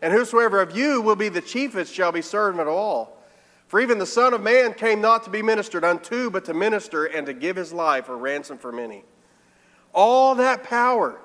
And 0.02 0.14
whosoever 0.14 0.62
of 0.62 0.76
you 0.76 1.02
will 1.02 1.18
be 1.18 1.28
the 1.28 1.42
chiefest 1.42 1.94
shall 1.94 2.14
be 2.14 2.22
servant 2.22 2.62
of 2.62 2.70
all. 2.70 3.22
For 3.68 3.82
even 3.82 3.98
the 3.98 4.06
Son 4.06 4.34
of 4.34 4.42
Man 4.42 4.74
came 4.74 5.02
not 5.02 5.24
to 5.24 5.30
be 5.30 5.42
ministered 5.42 5.84
unto, 5.84 6.30
but 6.30 6.46
to 6.46 6.54
minister 6.54 7.06
and 7.06 7.26
to 7.28 7.34
give 7.34 7.58
his 7.58 7.74
life 7.74 8.08
a 8.08 8.16
ransom 8.16 8.58
for 8.58 8.72
many. 8.72 9.04
all 9.96 10.36
that 10.36 10.64
power, 10.64 11.20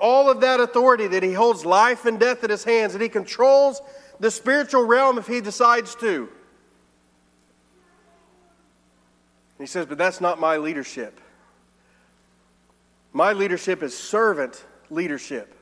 all 0.00 0.28
of 0.28 0.40
that 0.40 0.60
authority 0.60 1.06
that 1.06 1.22
he 1.22 1.32
holds 1.32 1.64
life 1.64 2.04
and 2.04 2.20
death 2.20 2.44
in 2.44 2.50
his 2.50 2.64
hands, 2.64 2.92
and 2.94 3.02
he 3.02 3.08
controls 3.08 3.80
the 4.20 4.30
spiritual 4.30 4.84
realm 4.84 5.18
if 5.18 5.26
he 5.26 5.40
decides 5.40 5.94
to. 5.96 6.28
He 9.58 9.66
says, 9.66 9.86
But 9.86 9.98
that's 9.98 10.20
not 10.20 10.40
my 10.40 10.56
leadership. 10.56 11.20
My 13.12 13.32
leadership 13.32 13.82
is 13.82 13.96
servant 13.96 14.64
leadership. 14.90 15.54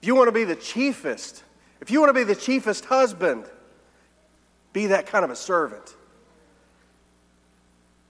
If 0.00 0.06
you 0.06 0.14
want 0.14 0.28
to 0.28 0.32
be 0.32 0.44
the 0.44 0.56
chiefest, 0.56 1.42
if 1.80 1.90
you 1.90 2.00
want 2.00 2.10
to 2.10 2.14
be 2.14 2.24
the 2.24 2.36
chiefest 2.36 2.84
husband, 2.84 3.44
be 4.72 4.86
that 4.86 5.06
kind 5.06 5.24
of 5.24 5.30
a 5.30 5.36
servant. 5.36 5.94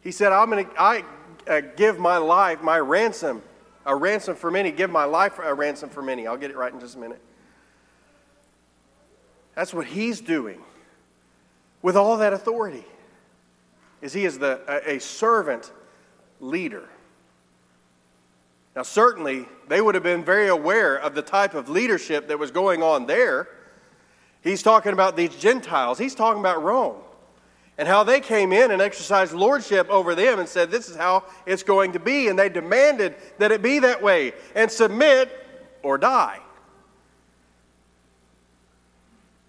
He 0.02 0.12
said, 0.12 0.32
I'm 0.32 0.50
going 0.50 0.66
to, 0.66 0.80
I 0.80 1.04
uh, 1.46 1.60
give 1.76 1.98
my 1.98 2.18
life, 2.18 2.62
my 2.62 2.78
ransom, 2.78 3.42
a 3.86 3.96
ransom 3.96 4.36
for 4.36 4.50
many, 4.50 4.70
give 4.70 4.90
my 4.90 5.04
life 5.04 5.38
a 5.38 5.54
ransom 5.54 5.88
for 5.88 6.02
many. 6.02 6.26
I'll 6.26 6.36
get 6.36 6.50
it 6.50 6.56
right 6.56 6.72
in 6.72 6.78
just 6.78 6.96
a 6.96 6.98
minute. 6.98 7.20
That's 9.54 9.74
what 9.74 9.86
he's 9.86 10.20
doing 10.20 10.60
with 11.82 11.96
all 11.96 12.18
that 12.18 12.32
authority. 12.32 12.84
Is 14.00 14.12
he 14.12 14.24
is 14.24 14.38
the, 14.38 14.60
a, 14.86 14.98
servant 15.00 15.72
leader. 16.40 16.88
Now, 18.76 18.82
certainly, 18.82 19.46
they 19.66 19.80
would 19.80 19.94
have 19.94 20.04
been 20.04 20.24
very 20.24 20.48
aware 20.48 20.96
of 20.96 21.14
the 21.14 21.22
type 21.22 21.54
of 21.54 21.68
leadership 21.68 22.28
that 22.28 22.38
was 22.38 22.50
going 22.50 22.82
on 22.82 23.06
there. 23.06 23.48
He's 24.40 24.62
talking 24.62 24.92
about 24.92 25.16
these 25.16 25.34
Gentiles, 25.34 25.98
he's 25.98 26.14
talking 26.14 26.40
about 26.40 26.62
Rome 26.62 27.02
and 27.78 27.86
how 27.86 28.02
they 28.02 28.20
came 28.20 28.52
in 28.52 28.72
and 28.72 28.82
exercised 28.82 29.32
lordship 29.32 29.88
over 29.88 30.16
them 30.16 30.40
and 30.40 30.48
said, 30.48 30.70
This 30.70 30.88
is 30.88 30.96
how 30.96 31.24
it's 31.46 31.62
going 31.62 31.92
to 31.92 32.00
be. 32.00 32.26
And 32.28 32.36
they 32.36 32.48
demanded 32.48 33.14
that 33.38 33.52
it 33.52 33.62
be 33.62 33.78
that 33.78 34.02
way 34.02 34.32
and 34.56 34.70
submit 34.70 35.30
or 35.84 35.96
die. 35.96 36.40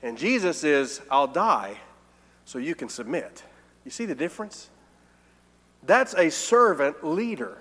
And 0.03 0.17
Jesus 0.17 0.63
is, 0.63 1.01
I'll 1.09 1.27
die 1.27 1.77
so 2.45 2.59
you 2.59 2.75
can 2.75 2.87
submit. 2.87 3.43
You 3.89 3.91
see 3.91 4.05
the 4.05 4.13
difference? 4.13 4.69
That's 5.81 6.13
a 6.13 6.29
servant 6.29 7.03
leader. 7.03 7.57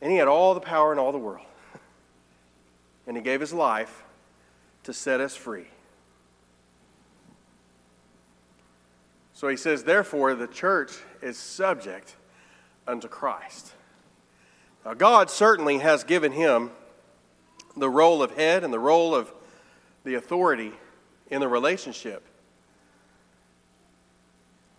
And 0.00 0.12
he 0.12 0.18
had 0.18 0.28
all 0.28 0.54
the 0.54 0.60
power 0.60 0.92
in 0.92 1.00
all 1.00 1.10
the 1.10 1.18
world. 1.18 1.46
And 3.08 3.16
he 3.16 3.22
gave 3.24 3.40
his 3.40 3.52
life 3.52 4.04
to 4.84 4.92
set 4.92 5.20
us 5.20 5.34
free. 5.34 5.66
So 9.32 9.48
he 9.48 9.56
says, 9.56 9.82
therefore, 9.82 10.36
the 10.36 10.46
church 10.46 10.92
is 11.20 11.36
subject 11.36 12.14
unto 12.86 13.08
Christ. 13.08 13.72
Now, 14.84 14.94
God 14.94 15.28
certainly 15.28 15.78
has 15.78 16.04
given 16.04 16.30
him 16.30 16.70
the 17.76 17.90
role 17.90 18.22
of 18.22 18.36
head 18.36 18.62
and 18.62 18.72
the 18.72 18.78
role 18.78 19.12
of 19.16 19.32
the 20.04 20.14
authority 20.14 20.70
in 21.30 21.40
the 21.40 21.48
relationship. 21.48 22.22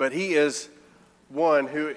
But 0.01 0.13
he 0.13 0.34
is 0.34 0.67
one 1.29 1.67
who 1.67 1.93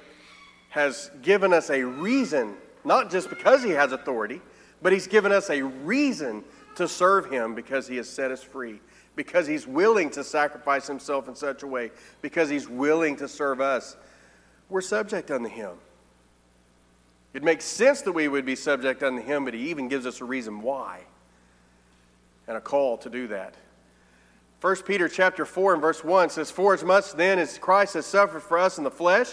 has 0.69 1.11
given 1.23 1.55
us 1.55 1.71
a 1.71 1.83
reason 1.83 2.55
not 2.85 3.11
just 3.11 3.31
because 3.31 3.63
he 3.63 3.71
has 3.71 3.93
authority, 3.93 4.43
but 4.83 4.93
he's 4.93 5.07
given 5.07 5.33
us 5.33 5.49
a 5.49 5.63
reason 5.63 6.45
to 6.77 6.87
serve 6.87 7.31
him 7.31 7.55
because 7.55 7.89
he 7.89 7.97
has 7.97 8.07
set 8.07 8.31
us 8.31 8.43
free, 8.43 8.79
because 9.17 9.47
he's 9.47 9.67
willing 9.67 10.11
to 10.11 10.23
sacrifice 10.23 10.87
himself 10.87 11.29
in 11.29 11.35
such 11.35 11.63
a 11.63 11.67
way, 11.67 11.91
because 12.21 12.51
he's 12.51 12.69
willing 12.69 13.17
to 13.17 13.27
serve 13.27 13.63
us. 13.63 13.97
We're 14.69 14.83
subject 14.83 15.31
unto 15.31 15.49
him. 15.49 15.71
It 17.33 17.43
makes 17.43 17.65
sense 17.65 18.03
that 18.03 18.13
we 18.13 18.29
would 18.29 18.45
be 18.45 18.55
subject 18.55 19.03
unto 19.03 19.23
him, 19.23 19.47
but 19.47 19.55
he 19.55 19.71
even 19.71 19.89
gives 19.89 20.05
us 20.05 20.21
a 20.21 20.27
reason 20.27 20.61
why 20.61 21.01
and 22.47 22.59
a 22.59 22.61
call 22.61 22.99
to 22.99 23.09
do 23.09 23.29
that. 23.29 23.55
1 24.65 24.77
Peter 24.77 25.11
chapter 25.11 25.45
4 25.45 25.75
and 25.75 25.83
verse 25.83 26.03
1 26.03 26.31
says, 26.31 26.51
For 26.51 26.73
as 26.73 26.83
much 26.83 27.13
then 27.13 27.39
as 27.39 27.59
Christ 27.59 27.93
has 27.93 28.07
suffered 28.07 28.43
for 28.43 28.57
us 28.57 28.79
in 28.79 28.85
the 28.85 28.91
flesh, 28.91 29.29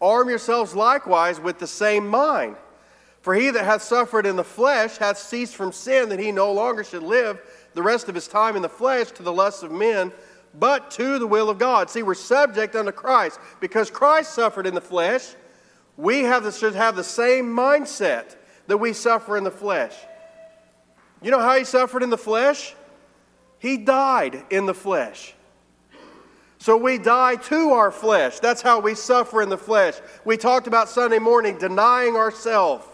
arm 0.00 0.30
yourselves 0.30 0.74
likewise 0.74 1.38
with 1.38 1.58
the 1.58 1.66
same 1.66 2.08
mind. 2.08 2.56
For 3.20 3.34
he 3.34 3.50
that 3.50 3.66
hath 3.66 3.82
suffered 3.82 4.24
in 4.24 4.36
the 4.36 4.42
flesh 4.42 4.96
hath 4.96 5.18
ceased 5.18 5.56
from 5.56 5.72
sin, 5.72 6.08
that 6.08 6.18
he 6.18 6.32
no 6.32 6.50
longer 6.54 6.84
should 6.84 7.02
live 7.02 7.38
the 7.74 7.82
rest 7.82 8.08
of 8.08 8.14
his 8.14 8.26
time 8.26 8.56
in 8.56 8.62
the 8.62 8.68
flesh 8.70 9.10
to 9.10 9.22
the 9.22 9.30
lusts 9.30 9.62
of 9.62 9.70
men, 9.70 10.10
but 10.58 10.90
to 10.92 11.18
the 11.18 11.26
will 11.26 11.50
of 11.50 11.58
God. 11.58 11.90
See, 11.90 12.02
we're 12.02 12.14
subject 12.14 12.74
unto 12.74 12.92
Christ. 12.92 13.40
Because 13.60 13.90
Christ 13.90 14.32
suffered 14.32 14.66
in 14.66 14.74
the 14.74 14.80
flesh, 14.80 15.34
we 15.98 16.20
have 16.20 16.44
the, 16.44 16.50
should 16.50 16.76
have 16.76 16.96
the 16.96 17.04
same 17.04 17.44
mindset 17.44 18.36
that 18.68 18.78
we 18.78 18.94
suffer 18.94 19.36
in 19.36 19.44
the 19.44 19.50
flesh. 19.50 19.94
You 21.20 21.30
know 21.30 21.40
how 21.40 21.58
he 21.58 21.64
suffered 21.64 22.02
in 22.02 22.08
the 22.08 22.16
flesh? 22.16 22.74
He 23.62 23.76
died 23.76 24.44
in 24.50 24.66
the 24.66 24.74
flesh. 24.74 25.34
So 26.58 26.76
we 26.76 26.98
die 26.98 27.36
to 27.36 27.70
our 27.70 27.92
flesh. 27.92 28.40
That's 28.40 28.60
how 28.60 28.80
we 28.80 28.96
suffer 28.96 29.40
in 29.40 29.50
the 29.50 29.56
flesh. 29.56 29.94
We 30.24 30.36
talked 30.36 30.66
about 30.66 30.88
Sunday 30.88 31.20
morning 31.20 31.58
denying 31.58 32.16
ourselves. 32.16 32.84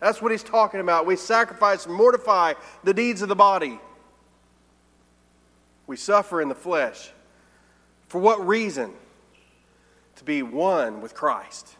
That's 0.00 0.20
what 0.20 0.32
he's 0.32 0.42
talking 0.42 0.80
about. 0.80 1.06
We 1.06 1.14
sacrifice 1.14 1.86
and 1.86 1.94
mortify 1.94 2.54
the 2.82 2.92
deeds 2.92 3.22
of 3.22 3.28
the 3.28 3.36
body. 3.36 3.78
We 5.86 5.96
suffer 5.96 6.42
in 6.42 6.48
the 6.48 6.56
flesh. 6.56 7.12
For 8.08 8.20
what 8.20 8.44
reason? 8.44 8.94
To 10.16 10.24
be 10.24 10.42
one 10.42 11.02
with 11.02 11.14
Christ, 11.14 11.76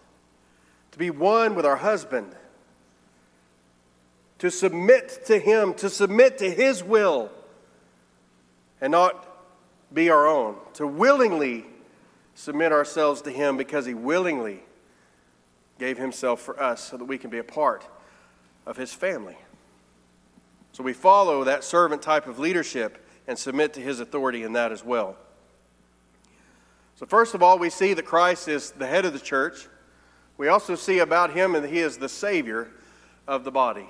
to 0.93 0.99
be 0.99 1.11
one 1.11 1.57
with 1.57 1.67
our 1.67 1.77
husband, 1.77 2.33
to 4.39 4.53
submit 4.53 5.27
to 5.27 5.37
Him, 5.37 5.75
to 5.75 5.91
submit 5.91 6.39
to 6.39 6.49
His 6.49 6.81
will, 6.85 7.33
and 8.85 8.91
not 8.91 9.27
be 9.95 10.11
our 10.11 10.27
own, 10.27 10.57
to 10.75 10.87
willingly 10.87 11.65
submit 12.35 12.71
ourselves 12.71 13.23
to 13.23 13.31
Him 13.31 13.57
because 13.57 13.87
He 13.87 13.95
willingly 13.95 14.63
gave 15.79 15.97
Himself 15.97 16.43
for 16.43 16.63
us 16.63 16.91
so 16.91 16.99
that 16.99 17.07
we 17.07 17.17
can 17.17 17.31
be 17.31 17.39
a 17.39 17.45
part 17.45 17.87
of 18.67 18.77
his 18.77 18.93
family. 18.93 19.39
So 20.73 20.83
we 20.83 20.93
follow 20.93 21.45
that 21.45 21.65
servant 21.65 22.03
type 22.03 22.27
of 22.27 22.39
leadership 22.39 23.07
and 23.27 23.39
submit 23.39 23.73
to 23.73 23.81
his 23.81 24.01
authority 24.01 24.43
in 24.43 24.53
that 24.53 24.71
as 24.71 24.85
well. 24.85 25.17
So, 26.97 27.07
first 27.07 27.35
of 27.35 27.43
all, 27.43 27.59
we 27.59 27.71
see 27.71 27.95
that 27.95 28.05
Christ 28.05 28.49
is 28.49 28.71
the 28.73 28.87
head 28.87 29.07
of 29.07 29.15
the 29.15 29.19
church. 29.19 29.67
We 30.37 30.49
also 30.49 30.75
see 30.75 30.99
about 30.99 31.33
him 31.33 31.53
that 31.53 31.71
he 31.71 31.79
is 31.79 31.97
the 31.97 32.09
Savior 32.09 32.69
of 33.27 33.45
the 33.45 33.51
body. 33.51 33.89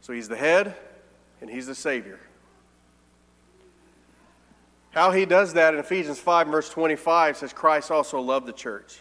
So, 0.00 0.14
he's 0.14 0.28
the 0.28 0.36
head 0.36 0.74
and 1.42 1.50
he's 1.50 1.66
the 1.66 1.74
Savior. 1.74 2.20
How 4.98 5.12
he 5.12 5.26
does 5.26 5.52
that 5.52 5.74
in 5.74 5.78
Ephesians 5.78 6.18
5, 6.18 6.48
verse 6.48 6.68
25 6.70 7.36
says, 7.36 7.52
Christ 7.52 7.92
also 7.92 8.18
loved 8.18 8.46
the 8.46 8.52
church. 8.52 8.98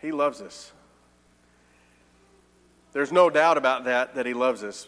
He 0.00 0.12
loves 0.12 0.40
us. 0.40 0.70
There's 2.92 3.10
no 3.10 3.30
doubt 3.30 3.58
about 3.58 3.82
that, 3.86 4.14
that 4.14 4.26
he 4.26 4.32
loves 4.32 4.62
us. 4.62 4.86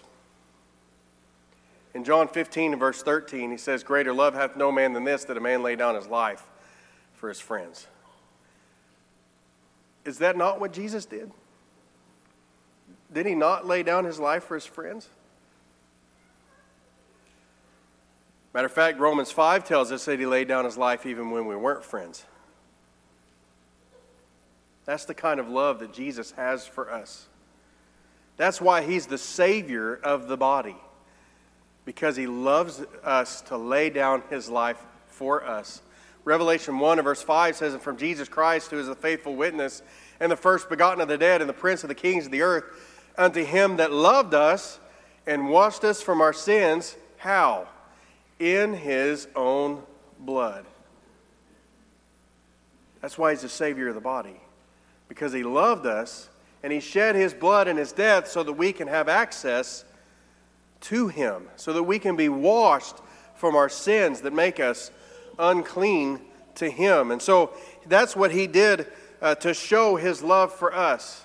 In 1.95 2.05
John 2.05 2.29
15, 2.29 2.79
verse 2.79 3.03
13, 3.03 3.51
he 3.51 3.57
says, 3.57 3.83
Greater 3.83 4.13
love 4.13 4.35
hath 4.35 4.57
no 4.57 4.71
man 4.71 4.93
than 4.93 5.03
this, 5.03 5.25
that 5.25 5.37
a 5.37 5.41
man 5.41 5.65
lay 5.65 5.75
down 5.75 5.97
his 5.97 6.07
life 6.07 6.45
for 7.13 7.29
his 7.29 7.41
friends. 7.41 7.89
Is 10.05 10.19
that 10.19 10.37
not 10.37 10.61
what 10.61 10.73
Jesus 10.73 11.07
did? 11.07 11.33
Did 13.13 13.27
he 13.27 13.35
not 13.35 13.67
lay 13.67 13.83
down 13.83 14.05
his 14.05 14.21
life 14.21 14.45
for 14.45 14.55
his 14.55 14.65
friends? 14.65 15.09
Matter 18.55 18.67
of 18.67 18.73
fact, 18.73 18.99
Romans 18.99 19.31
5 19.31 19.65
tells 19.65 19.91
us 19.93 20.05
that 20.05 20.19
he 20.19 20.27
laid 20.27 20.49
down 20.49 20.65
his 20.65 20.77
life 20.77 21.07
even 21.07 21.31
when 21.31 21.47
we 21.47 21.57
weren't 21.57 21.85
friends. 21.85 22.27
That's 24.85 25.05
the 25.05 25.15
kind 25.15 25.41
of 25.41 25.49
love 25.49 25.79
that 25.79 25.93
Jesus 25.93 26.33
has 26.33 26.67
for 26.67 26.93
us. 26.93 27.29
That's 28.37 28.61
why 28.61 28.83
he's 28.83 29.07
the 29.07 29.19
Savior 29.19 29.95
of 29.95 30.29
the 30.29 30.37
body, 30.37 30.77
because 31.85 32.17
he 32.17 32.27
loves 32.27 32.83
us 33.05 33.41
to 33.43 33.57
lay 33.57 33.91
down 33.91 34.23
his 34.29 34.49
life 34.49 34.79
for 35.07 35.45
us. 35.45 35.81
Revelation 36.25 36.79
1 36.79 36.99
and 36.99 37.05
verse 37.05 37.23
5 37.23 37.57
says, 37.57 37.73
And 37.75 37.83
from 37.83 37.97
Jesus 37.97 38.29
Christ, 38.29 38.71
who 38.71 38.79
is 38.79 38.87
the 38.87 38.95
faithful 38.95 39.35
witness, 39.35 39.83
and 40.21 40.31
the 40.31 40.37
first 40.37 40.69
begotten 40.69 41.01
of 41.01 41.09
the 41.09 41.19
dead, 41.19 41.41
and 41.41 41.49
the 41.49 41.55
prince 41.55 41.85
of 41.85 41.89
the 41.89 41.95
kings 41.95 42.27
of 42.27 42.33
the 42.33 42.43
earth, 42.43 42.65
unto 43.17 43.45
him 43.45 43.77
that 43.77 43.93
loved 43.93 44.35
us 44.35 44.79
and 45.27 45.49
washed 45.49 45.85
us 45.85 46.03
from 46.03 46.21
our 46.21 46.33
sins, 46.33 46.97
how? 47.19 47.69
In 48.43 48.75
his 48.75 49.29
own 49.37 49.85
blood. 50.19 50.65
That's 53.01 53.17
why 53.17 53.31
he's 53.31 53.43
the 53.43 53.49
Savior 53.49 53.87
of 53.87 53.95
the 53.95 54.01
body, 54.01 54.41
because 55.09 55.33
he 55.33 55.45
loved 55.45 55.87
us 55.87 56.29
and 56.65 56.73
he 56.73 56.81
shed 56.81 57.15
his 57.15 57.33
blood 57.33 57.69
in 57.69 57.77
his 57.77 57.93
death 57.93 58.27
so 58.27 58.43
that 58.43 58.55
we 58.55 58.73
can 58.73 58.89
have 58.89 59.09
access 59.09 59.85
to 60.81 61.07
him, 61.07 61.49
so 61.55 61.73
that 61.73 61.85
we 61.85 62.01
can 62.01 62.17
be 62.17 62.29
washed 62.29 62.97
from 63.37 63.55
our 63.55 63.69
sins 63.69 64.23
that 64.23 64.33
make 64.33 64.59
us 64.59 64.91
unclean 65.39 66.21
to 66.57 66.69
him. 66.69 67.13
And 67.13 67.23
so 67.23 67.53
that's 67.87 68.17
what 68.17 68.33
he 68.33 68.49
did 68.49 68.89
uh, 69.21 69.37
to 69.37 69.55
show 69.55 69.95
his 69.95 70.21
love 70.21 70.53
for 70.53 70.75
us. 70.75 71.25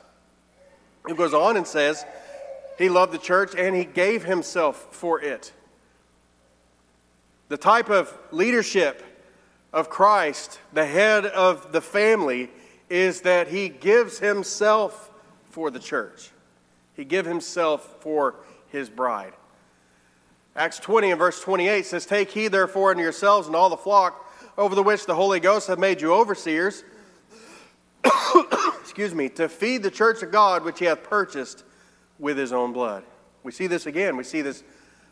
He 1.08 1.16
goes 1.16 1.34
on 1.34 1.58
and 1.58 1.66
says, 1.66 2.06
He 2.78 2.90
loved 2.90 3.12
the 3.12 3.18
church 3.18 3.56
and 3.58 3.76
he 3.76 3.86
gave 3.86 4.24
himself 4.24 4.90
for 4.92 5.20
it. 5.20 5.52
The 7.50 7.58
type 7.58 7.90
of 7.90 8.16
leadership 8.32 9.04
of 9.72 9.90
Christ, 9.90 10.60
the 10.74 10.86
head 10.86 11.26
of 11.26 11.72
the 11.72 11.82
family, 11.82 12.50
is 12.90 13.22
that 13.22 13.48
he 13.48 13.70
gives 13.70 14.20
himself 14.20 15.12
for 15.50 15.72
the 15.72 15.80
church. 15.80 16.32
He 16.94 17.06
gives 17.06 17.28
himself 17.28 17.98
for 18.02 18.36
his 18.70 18.90
bride. 18.90 19.34
Acts 20.56 20.80
20 20.80 21.12
and 21.12 21.20
verse 21.20 21.40
28 21.42 21.86
says, 21.86 22.06
Take 22.06 22.32
heed 22.32 22.50
therefore 22.50 22.92
unto 22.92 23.04
yourselves 23.04 23.48
and 23.48 23.56
all 23.56 23.70
the 23.70 23.78
flock 23.78 24.26
over 24.58 24.74
the 24.74 24.84
which 24.84 25.06
the 25.06 25.16
Holy 25.16 25.40
Ghost 25.40 25.68
hath 25.68 25.78
made 25.78 26.02
you 26.02 26.12
overseers, 26.12 26.84
excuse 28.82 29.14
me, 29.14 29.30
to 29.30 29.48
feed 29.48 29.84
the 29.84 29.92
church 29.92 30.24
of 30.24 30.32
God 30.32 30.64
which 30.64 30.80
he 30.80 30.86
hath 30.86 31.04
purchased 31.04 31.64
with 32.18 32.38
his 32.38 32.52
own 32.52 32.74
blood. 32.74 33.04
We 33.44 33.52
see 33.52 33.68
this 33.68 33.86
again. 33.86 34.18
We 34.18 34.24
see 34.24 34.42
this 34.42 34.64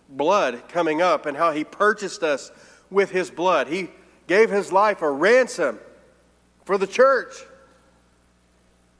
blood 0.09 0.67
coming 0.69 1.01
up 1.01 1.25
and 1.25 1.35
how 1.35 1.51
he 1.51 1.63
purchased 1.63 2.23
us 2.23 2.51
with 2.89 3.11
his 3.11 3.29
blood. 3.31 3.67
He 3.67 3.89
gave 4.27 4.49
his 4.49 4.71
life 4.71 5.01
a 5.01 5.09
ransom 5.09 5.79
for 6.63 6.77
the 6.77 6.87
church 6.87 7.33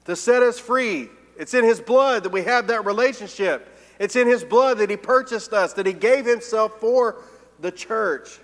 to 0.06 0.16
set 0.16 0.44
us 0.44 0.60
free. 0.60 1.10
It's 1.38 1.54
in 1.54 1.64
his 1.64 1.82
blood 1.82 2.24
that 2.24 2.32
we 2.32 2.44
have 2.44 2.68
that 2.68 2.86
relationship. 2.86 3.68
It's 4.00 4.16
in 4.16 4.28
his 4.28 4.44
blood 4.44 4.78
that 4.80 4.90
he 4.90 4.98
purchased 4.98 5.54
us, 5.54 5.74
that 5.74 5.86
he 5.86 5.94
gave 5.94 6.26
himself 6.26 6.80
for 6.80 7.24
the 7.60 7.72
church. 7.72 8.40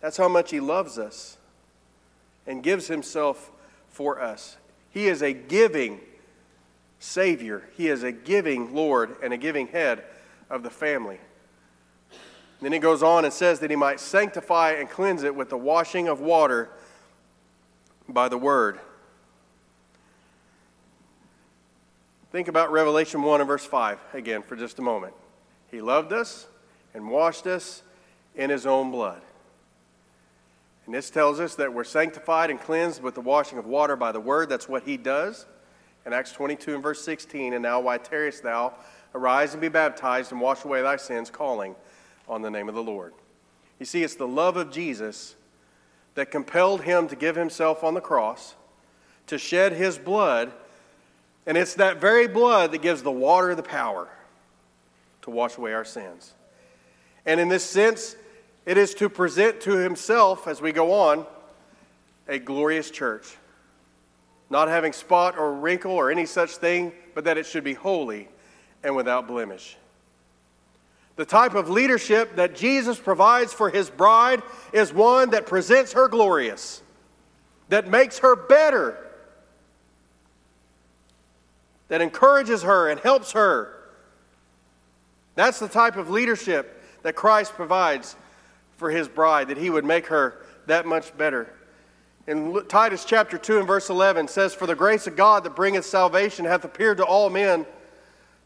That's 0.00 0.16
how 0.16 0.28
much 0.28 0.50
he 0.50 0.60
loves 0.60 0.98
us 0.98 1.36
and 2.46 2.62
gives 2.62 2.86
himself 2.86 3.50
for 3.90 4.20
us. 4.20 4.56
He 4.90 5.08
is 5.08 5.22
a 5.22 5.32
giving 5.32 6.00
Savior, 6.98 7.68
he 7.76 7.88
is 7.88 8.02
a 8.02 8.12
giving 8.12 8.74
Lord 8.74 9.16
and 9.22 9.32
a 9.32 9.36
giving 9.36 9.68
head 9.68 10.04
of 10.50 10.62
the 10.62 10.70
family. 10.70 11.18
Then 12.60 12.72
he 12.72 12.78
goes 12.78 13.02
on 13.02 13.24
and 13.24 13.32
says 13.32 13.60
that 13.60 13.70
he 13.70 13.76
might 13.76 14.00
sanctify 14.00 14.72
and 14.72 14.88
cleanse 14.88 15.22
it 15.22 15.34
with 15.34 15.50
the 15.50 15.58
washing 15.58 16.08
of 16.08 16.20
water 16.20 16.70
by 18.08 18.28
the 18.28 18.38
word. 18.38 18.80
Think 22.32 22.48
about 22.48 22.72
Revelation 22.72 23.22
1 23.22 23.40
and 23.40 23.48
verse 23.48 23.64
5 23.64 23.98
again 24.14 24.42
for 24.42 24.56
just 24.56 24.78
a 24.78 24.82
moment. 24.82 25.14
He 25.70 25.80
loved 25.80 26.12
us 26.12 26.46
and 26.94 27.08
washed 27.10 27.46
us 27.46 27.82
in 28.34 28.50
his 28.50 28.66
own 28.66 28.90
blood. 28.90 29.20
And 30.86 30.94
this 30.94 31.10
tells 31.10 31.40
us 31.40 31.56
that 31.56 31.72
we're 31.72 31.84
sanctified 31.84 32.48
and 32.50 32.60
cleansed 32.60 33.02
with 33.02 33.14
the 33.14 33.20
washing 33.20 33.58
of 33.58 33.66
water 33.66 33.96
by 33.96 34.12
the 34.12 34.20
word. 34.20 34.48
That's 34.48 34.68
what 34.68 34.84
he 34.84 34.96
does. 34.96 35.46
In 36.04 36.12
Acts 36.12 36.32
22 36.32 36.74
and 36.74 36.82
verse 36.82 37.02
16, 37.02 37.54
and 37.54 37.62
now 37.62 37.80
why 37.80 37.98
tarriest 37.98 38.44
thou? 38.44 38.74
Arise 39.16 39.54
and 39.54 39.62
be 39.62 39.68
baptized 39.68 40.30
and 40.30 40.42
wash 40.42 40.62
away 40.66 40.82
thy 40.82 40.96
sins, 40.96 41.30
calling 41.30 41.74
on 42.28 42.42
the 42.42 42.50
name 42.50 42.68
of 42.68 42.74
the 42.74 42.82
Lord. 42.82 43.14
You 43.78 43.86
see, 43.86 44.02
it's 44.02 44.14
the 44.14 44.28
love 44.28 44.58
of 44.58 44.70
Jesus 44.70 45.36
that 46.16 46.30
compelled 46.30 46.82
him 46.82 47.08
to 47.08 47.16
give 47.16 47.34
himself 47.34 47.82
on 47.82 47.94
the 47.94 48.00
cross, 48.02 48.54
to 49.28 49.38
shed 49.38 49.72
his 49.72 49.96
blood, 49.96 50.52
and 51.46 51.56
it's 51.56 51.72
that 51.74 51.98
very 51.98 52.28
blood 52.28 52.72
that 52.72 52.82
gives 52.82 53.02
the 53.02 53.10
water 53.10 53.54
the 53.54 53.62
power 53.62 54.06
to 55.22 55.30
wash 55.30 55.56
away 55.56 55.72
our 55.72 55.84
sins. 55.84 56.34
And 57.24 57.40
in 57.40 57.48
this 57.48 57.64
sense, 57.64 58.16
it 58.66 58.76
is 58.76 58.92
to 58.96 59.08
present 59.08 59.62
to 59.62 59.78
himself, 59.78 60.46
as 60.46 60.60
we 60.60 60.72
go 60.72 60.92
on, 60.92 61.24
a 62.28 62.38
glorious 62.38 62.90
church, 62.90 63.34
not 64.50 64.68
having 64.68 64.92
spot 64.92 65.38
or 65.38 65.54
wrinkle 65.54 65.92
or 65.92 66.10
any 66.10 66.26
such 66.26 66.56
thing, 66.58 66.92
but 67.14 67.24
that 67.24 67.38
it 67.38 67.46
should 67.46 67.64
be 67.64 67.72
holy 67.72 68.28
and 68.86 68.94
without 68.94 69.26
blemish. 69.26 69.76
The 71.16 71.24
type 71.24 71.54
of 71.54 71.68
leadership 71.68 72.36
that 72.36 72.54
Jesus 72.54 72.98
provides 72.98 73.52
for 73.52 73.68
his 73.68 73.90
bride 73.90 74.42
is 74.72 74.92
one 74.92 75.30
that 75.30 75.44
presents 75.44 75.92
her 75.94 76.06
glorious, 76.06 76.80
that 77.68 77.88
makes 77.88 78.20
her 78.20 78.36
better, 78.36 78.96
that 81.88 82.00
encourages 82.00 82.62
her 82.62 82.88
and 82.88 83.00
helps 83.00 83.32
her. 83.32 83.74
That's 85.34 85.58
the 85.58 85.68
type 85.68 85.96
of 85.96 86.08
leadership 86.08 86.80
that 87.02 87.16
Christ 87.16 87.54
provides 87.54 88.14
for 88.76 88.90
his 88.90 89.08
bride, 89.08 89.48
that 89.48 89.56
he 89.56 89.68
would 89.68 89.84
make 89.84 90.06
her 90.06 90.44
that 90.66 90.86
much 90.86 91.16
better. 91.16 91.52
In 92.28 92.64
Titus 92.68 93.04
chapter 93.04 93.36
2 93.36 93.58
and 93.58 93.66
verse 93.66 93.90
11 93.90 94.28
says, 94.28 94.54
For 94.54 94.66
the 94.66 94.76
grace 94.76 95.08
of 95.08 95.16
God 95.16 95.42
that 95.42 95.56
bringeth 95.56 95.86
salvation 95.86 96.44
hath 96.44 96.64
appeared 96.64 96.98
to 96.98 97.04
all 97.04 97.30
men, 97.30 97.66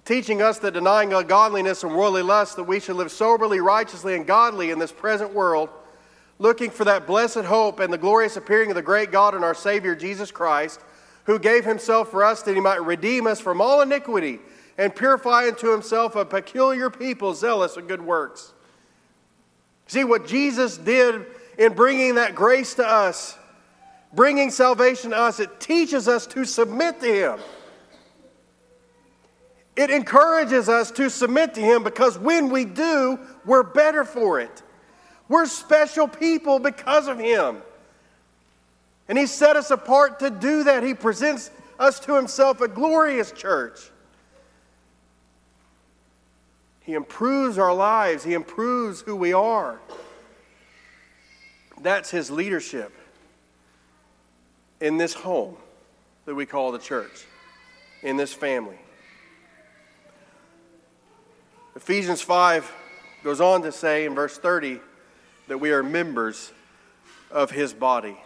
teaching 0.04 0.42
us 0.42 0.58
that 0.58 0.74
denying 0.74 1.12
ungodliness 1.12 1.82
and 1.84 1.94
worldly 1.94 2.22
lust, 2.22 2.56
that 2.56 2.64
we 2.64 2.80
should 2.80 2.96
live 2.96 3.10
soberly, 3.10 3.60
righteously, 3.60 4.14
and 4.14 4.26
godly 4.26 4.70
in 4.70 4.78
this 4.78 4.92
present 4.92 5.32
world, 5.32 5.68
looking 6.38 6.70
for 6.70 6.84
that 6.84 7.06
blessed 7.06 7.44
hope 7.44 7.80
and 7.80 7.92
the 7.92 7.98
glorious 7.98 8.36
appearing 8.36 8.70
of 8.70 8.76
the 8.76 8.82
great 8.82 9.12
God 9.12 9.34
and 9.34 9.44
our 9.44 9.54
Savior 9.54 9.94
Jesus 9.94 10.30
Christ, 10.30 10.80
who 11.24 11.38
gave 11.38 11.64
himself 11.64 12.10
for 12.10 12.24
us 12.24 12.42
that 12.42 12.54
he 12.54 12.60
might 12.60 12.82
redeem 12.82 13.26
us 13.26 13.40
from 13.40 13.60
all 13.60 13.82
iniquity 13.82 14.38
and 14.78 14.94
purify 14.94 15.46
unto 15.46 15.70
himself 15.70 16.16
a 16.16 16.24
peculiar 16.24 16.88
people 16.88 17.34
zealous 17.34 17.76
of 17.76 17.86
good 17.86 18.00
works. 18.00 18.52
See 19.86 20.04
what 20.04 20.26
Jesus 20.26 20.78
did 20.78 21.26
in 21.58 21.74
bringing 21.74 22.14
that 22.14 22.34
grace 22.34 22.74
to 22.74 22.86
us, 22.86 23.36
bringing 24.14 24.50
salvation 24.50 25.10
to 25.10 25.18
us, 25.18 25.40
it 25.40 25.60
teaches 25.60 26.08
us 26.08 26.26
to 26.28 26.44
submit 26.44 27.00
to 27.00 27.06
Him. 27.06 27.40
It 29.76 29.90
encourages 29.90 30.68
us 30.68 30.90
to 30.92 31.08
submit 31.08 31.54
to 31.54 31.60
Him 31.60 31.82
because 31.82 32.18
when 32.18 32.50
we 32.50 32.64
do, 32.64 33.18
we're 33.44 33.62
better 33.62 34.04
for 34.04 34.40
it. 34.40 34.62
We're 35.28 35.46
special 35.46 36.08
people 36.08 36.58
because 36.58 37.06
of 37.06 37.18
Him. 37.18 37.62
And 39.08 39.16
He 39.16 39.26
set 39.26 39.56
us 39.56 39.70
apart 39.70 40.18
to 40.20 40.30
do 40.30 40.64
that. 40.64 40.82
He 40.82 40.94
presents 40.94 41.50
us 41.78 42.00
to 42.00 42.14
Himself 42.14 42.60
a 42.60 42.68
glorious 42.68 43.32
church. 43.32 43.78
He 46.80 46.94
improves 46.94 47.56
our 47.58 47.72
lives, 47.72 48.24
He 48.24 48.34
improves 48.34 49.00
who 49.02 49.14
we 49.14 49.32
are. 49.32 49.80
That's 51.80 52.10
His 52.10 52.30
leadership 52.30 52.92
in 54.80 54.96
this 54.96 55.14
home 55.14 55.56
that 56.24 56.34
we 56.34 56.46
call 56.46 56.72
the 56.72 56.78
church, 56.78 57.26
in 58.02 58.16
this 58.16 58.32
family. 58.32 58.78
Ephesians 61.76 62.20
5 62.22 62.72
goes 63.22 63.40
on 63.40 63.62
to 63.62 63.72
say 63.72 64.04
in 64.04 64.14
verse 64.14 64.36
30 64.36 64.80
that 65.48 65.58
we 65.58 65.72
are 65.72 65.82
members 65.82 66.52
of 67.30 67.50
His 67.50 67.72
body. 67.72 68.16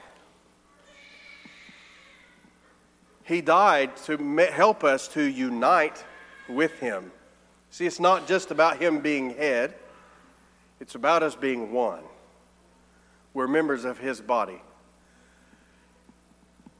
He 3.24 3.40
died 3.40 3.96
to 4.04 4.16
help 4.52 4.84
us 4.84 5.08
to 5.08 5.22
unite 5.22 6.04
with 6.48 6.78
Him. 6.78 7.10
See, 7.74 7.86
it's 7.86 7.98
not 7.98 8.28
just 8.28 8.52
about 8.52 8.76
him 8.76 9.00
being 9.00 9.30
head, 9.30 9.74
it's 10.78 10.94
about 10.94 11.24
us 11.24 11.34
being 11.34 11.72
one. 11.72 12.04
We're 13.32 13.48
members 13.48 13.84
of 13.84 13.98
his 13.98 14.20
body. 14.20 14.62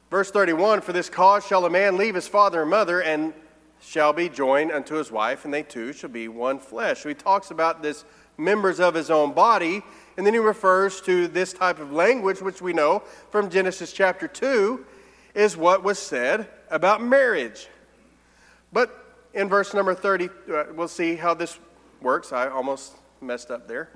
Verse 0.09 0.31
31 0.31 0.79
For 0.79 0.93
this 0.93 1.09
cause 1.09 1.45
shall 1.45 1.65
a 1.65 1.69
man 1.69 1.97
leave 1.97 2.15
his 2.15 2.29
father 2.29 2.61
and 2.61 2.69
mother 2.69 3.01
and 3.03 3.33
shall 3.81 4.13
be 4.13 4.29
joined 4.29 4.71
unto 4.71 4.95
his 4.95 5.11
wife, 5.11 5.45
and 5.45 5.53
they 5.53 5.63
two 5.63 5.93
shall 5.93 6.09
be 6.09 6.27
one 6.27 6.59
flesh. 6.59 7.01
So 7.01 7.09
he 7.09 7.15
talks 7.15 7.51
about 7.51 7.81
this 7.81 8.05
members 8.37 8.79
of 8.79 8.93
his 8.93 9.09
own 9.09 9.33
body, 9.33 9.81
and 10.17 10.25
then 10.25 10.33
he 10.33 10.39
refers 10.39 11.01
to 11.01 11.27
this 11.27 11.53
type 11.53 11.79
of 11.79 11.91
language, 11.91 12.41
which 12.41 12.61
we 12.61 12.73
know 12.73 13.03
from 13.29 13.49
Genesis 13.49 13.93
chapter 13.93 14.27
2, 14.27 14.85
is 15.33 15.57
what 15.57 15.83
was 15.83 15.99
said 15.99 16.47
about 16.69 17.01
marriage. 17.01 17.67
But 18.71 19.05
in 19.33 19.49
verse 19.49 19.73
number 19.73 19.93
30, 19.93 20.29
uh, 20.29 20.63
we'll 20.73 20.87
see 20.87 21.15
how 21.15 21.33
this 21.33 21.59
works. 22.01 22.31
I 22.31 22.47
almost 22.47 22.93
messed 23.21 23.51
up 23.51 23.67
there. 23.67 23.89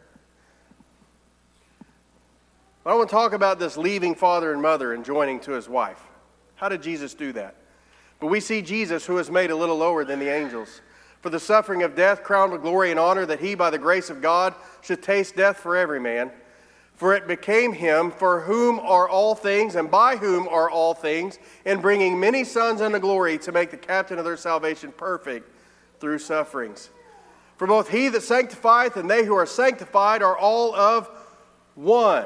But 2.83 2.91
I 2.91 2.93
want 2.95 3.09
to 3.09 3.15
talk 3.15 3.33
about 3.33 3.59
this 3.59 3.77
leaving 3.77 4.15
father 4.15 4.53
and 4.53 4.61
mother 4.61 4.93
and 4.93 5.03
joining 5.03 5.39
to 5.41 5.51
his 5.51 5.67
wife. 5.67 6.01
How 6.55 6.69
did 6.69 6.81
Jesus 6.81 7.13
do 7.13 7.31
that? 7.33 7.55
But 8.19 8.27
we 8.27 8.39
see 8.39 8.61
Jesus, 8.61 9.05
who 9.05 9.15
was 9.15 9.31
made 9.31 9.51
a 9.51 9.55
little 9.55 9.77
lower 9.77 10.03
than 10.03 10.19
the 10.19 10.29
angels, 10.29 10.81
for 11.21 11.29
the 11.29 11.39
suffering 11.39 11.83
of 11.83 11.95
death, 11.95 12.23
crowned 12.23 12.51
with 12.51 12.61
glory 12.61 12.91
and 12.91 12.99
honor, 12.99 13.25
that 13.25 13.39
he, 13.39 13.55
by 13.55 13.69
the 13.69 13.77
grace 13.77 14.09
of 14.09 14.21
God, 14.21 14.53
should 14.81 15.01
taste 15.01 15.35
death 15.35 15.57
for 15.57 15.75
every 15.75 15.99
man. 15.99 16.31
For 16.95 17.13
it 17.13 17.27
became 17.27 17.71
him, 17.71 18.11
for 18.11 18.41
whom 18.41 18.79
are 18.79 19.07
all 19.07 19.35
things, 19.35 19.75
and 19.75 19.89
by 19.89 20.17
whom 20.17 20.49
are 20.49 20.69
all 20.69 20.93
things, 20.93 21.39
in 21.63 21.79
bringing 21.79 22.19
many 22.19 22.43
sons 22.43 22.81
unto 22.81 22.99
glory, 22.99 23.37
to 23.39 23.53
make 23.53 23.71
the 23.71 23.77
captain 23.77 24.19
of 24.19 24.25
their 24.25 24.37
salvation 24.37 24.91
perfect 24.91 25.49
through 26.01 26.19
sufferings. 26.19 26.89
For 27.57 27.67
both 27.67 27.89
he 27.89 28.07
that 28.09 28.23
sanctifieth 28.23 28.95
and 28.95 29.09
they 29.09 29.25
who 29.25 29.35
are 29.35 29.45
sanctified 29.45 30.21
are 30.21 30.37
all 30.37 30.73
of 30.75 31.09
one. 31.75 32.25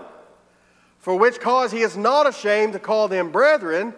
For 0.99 1.15
which 1.15 1.39
cause 1.39 1.71
he 1.71 1.81
is 1.81 1.97
not 1.97 2.27
ashamed 2.27 2.73
to 2.73 2.79
call 2.79 3.07
them 3.07 3.31
brethren, 3.31 3.93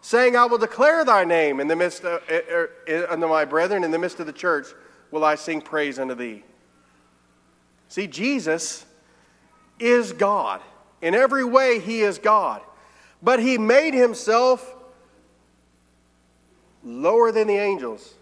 saying, 0.00 0.36
I 0.36 0.46
will 0.46 0.58
declare 0.58 1.04
thy 1.04 1.24
name 1.24 1.60
in 1.60 1.68
the 1.68 1.76
midst 1.76 2.04
of, 2.04 2.22
uh, 2.30 3.12
unto 3.12 3.28
my 3.28 3.44
brethren, 3.44 3.84
in 3.84 3.90
the 3.90 3.98
midst 3.98 4.20
of 4.20 4.26
the 4.26 4.32
church 4.32 4.68
will 5.10 5.24
I 5.24 5.34
sing 5.34 5.60
praise 5.60 5.98
unto 5.98 6.14
thee. 6.14 6.44
See, 7.88 8.06
Jesus 8.06 8.86
is 9.78 10.12
God. 10.12 10.60
In 11.02 11.14
every 11.14 11.44
way, 11.44 11.80
he 11.80 12.02
is 12.02 12.18
God. 12.18 12.62
But 13.22 13.40
he 13.40 13.58
made 13.58 13.94
himself 13.94 14.74
lower 16.84 17.32
than 17.32 17.46
the 17.46 17.56
angels. 17.56 18.14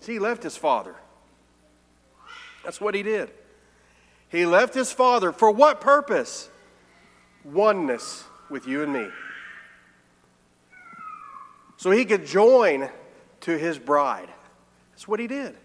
See, 0.00 0.14
he 0.14 0.18
left 0.18 0.42
his 0.42 0.56
Father. 0.56 0.94
That's 2.64 2.80
what 2.80 2.94
he 2.94 3.02
did. 3.02 3.30
He 4.28 4.46
left 4.46 4.74
his 4.74 4.92
Father 4.92 5.32
for 5.32 5.50
what 5.50 5.80
purpose? 5.80 6.48
Oneness 7.44 8.24
with 8.48 8.66
you 8.66 8.82
and 8.82 8.92
me. 8.92 9.08
So 11.80 11.90
he 11.90 12.04
could 12.04 12.26
join 12.26 12.90
to 13.40 13.56
his 13.56 13.78
bride. 13.78 14.28
That's 14.90 15.08
what 15.08 15.18
he 15.18 15.26
did. 15.26 15.56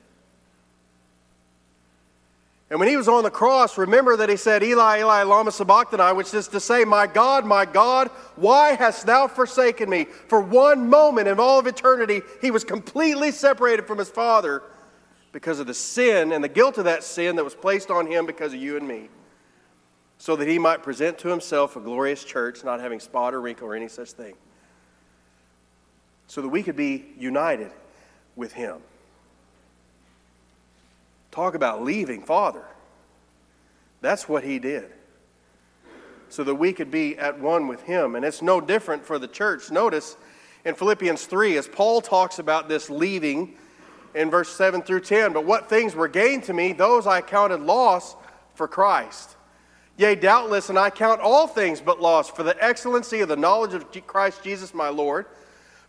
And 2.69 2.79
when 2.79 2.87
he 2.87 2.95
was 2.95 3.09
on 3.09 3.23
the 3.23 3.29
cross, 3.29 3.77
remember 3.77 4.15
that 4.15 4.29
he 4.29 4.37
said, 4.37 4.63
Eli, 4.63 4.99
Eli, 4.99 5.23
lama 5.23 5.51
sabachthani, 5.51 6.15
which 6.15 6.33
is 6.33 6.47
to 6.47 6.61
say, 6.61 6.85
My 6.85 7.05
God, 7.05 7.45
my 7.45 7.65
God, 7.65 8.07
why 8.37 8.75
hast 8.75 9.05
thou 9.05 9.27
forsaken 9.27 9.89
me? 9.89 10.05
For 10.29 10.39
one 10.39 10.89
moment 10.89 11.27
in 11.27 11.37
all 11.37 11.59
of 11.59 11.67
eternity, 11.67 12.21
he 12.41 12.49
was 12.49 12.63
completely 12.63 13.31
separated 13.31 13.85
from 13.85 13.97
his 13.97 14.09
Father 14.09 14.63
because 15.33 15.59
of 15.59 15.67
the 15.67 15.73
sin 15.73 16.31
and 16.31 16.41
the 16.41 16.47
guilt 16.47 16.77
of 16.77 16.85
that 16.85 17.03
sin 17.03 17.35
that 17.35 17.43
was 17.43 17.55
placed 17.55 17.91
on 17.91 18.07
him 18.07 18.25
because 18.25 18.53
of 18.53 18.61
you 18.61 18.77
and 18.77 18.87
me, 18.87 19.09
so 20.17 20.37
that 20.37 20.47
he 20.47 20.59
might 20.59 20.81
present 20.81 21.17
to 21.17 21.27
himself 21.27 21.75
a 21.75 21.81
glorious 21.81 22.23
church, 22.23 22.63
not 22.63 22.79
having 22.79 23.01
spot 23.01 23.33
or 23.33 23.41
wrinkle 23.41 23.67
or 23.67 23.75
any 23.75 23.89
such 23.89 24.13
thing, 24.13 24.35
so 26.27 26.41
that 26.41 26.49
we 26.49 26.63
could 26.63 26.75
be 26.75 27.05
united 27.17 27.71
with 28.35 28.53
him. 28.53 28.77
Talk 31.31 31.55
about 31.55 31.83
leaving 31.83 32.21
Father. 32.21 32.63
That's 34.01 34.29
what 34.29 34.43
he 34.43 34.59
did. 34.59 34.91
So 36.29 36.43
that 36.43 36.55
we 36.55 36.73
could 36.73 36.91
be 36.91 37.17
at 37.17 37.39
one 37.39 37.67
with 37.67 37.83
him. 37.83 38.15
And 38.15 38.23
it's 38.23 38.41
no 38.41 38.61
different 38.61 39.05
for 39.05 39.19
the 39.19 39.27
church. 39.27 39.71
Notice 39.71 40.15
in 40.63 40.75
Philippians 40.75 41.25
3, 41.25 41.57
as 41.57 41.67
Paul 41.67 42.01
talks 42.01 42.39
about 42.39 42.67
this 42.67 42.89
leaving 42.89 43.55
in 44.15 44.31
verse 44.31 44.49
7 44.49 44.81
through 44.81 45.01
10, 45.01 45.33
but 45.33 45.45
what 45.45 45.69
things 45.69 45.93
were 45.93 46.07
gained 46.07 46.43
to 46.45 46.53
me, 46.53 46.71
those 46.71 47.05
I 47.05 47.21
counted 47.21 47.61
loss 47.61 48.15
for 48.55 48.67
Christ. 48.67 49.35
Yea, 49.97 50.15
doubtless, 50.15 50.69
and 50.69 50.79
I 50.79 50.89
count 50.89 51.21
all 51.21 51.47
things 51.47 51.81
but 51.81 52.01
loss 52.01 52.29
for 52.29 52.43
the 52.43 52.61
excellency 52.63 53.21
of 53.21 53.29
the 53.29 53.35
knowledge 53.35 53.73
of 53.73 53.85
Christ 54.07 54.43
Jesus 54.43 54.73
my 54.73 54.89
Lord, 54.89 55.25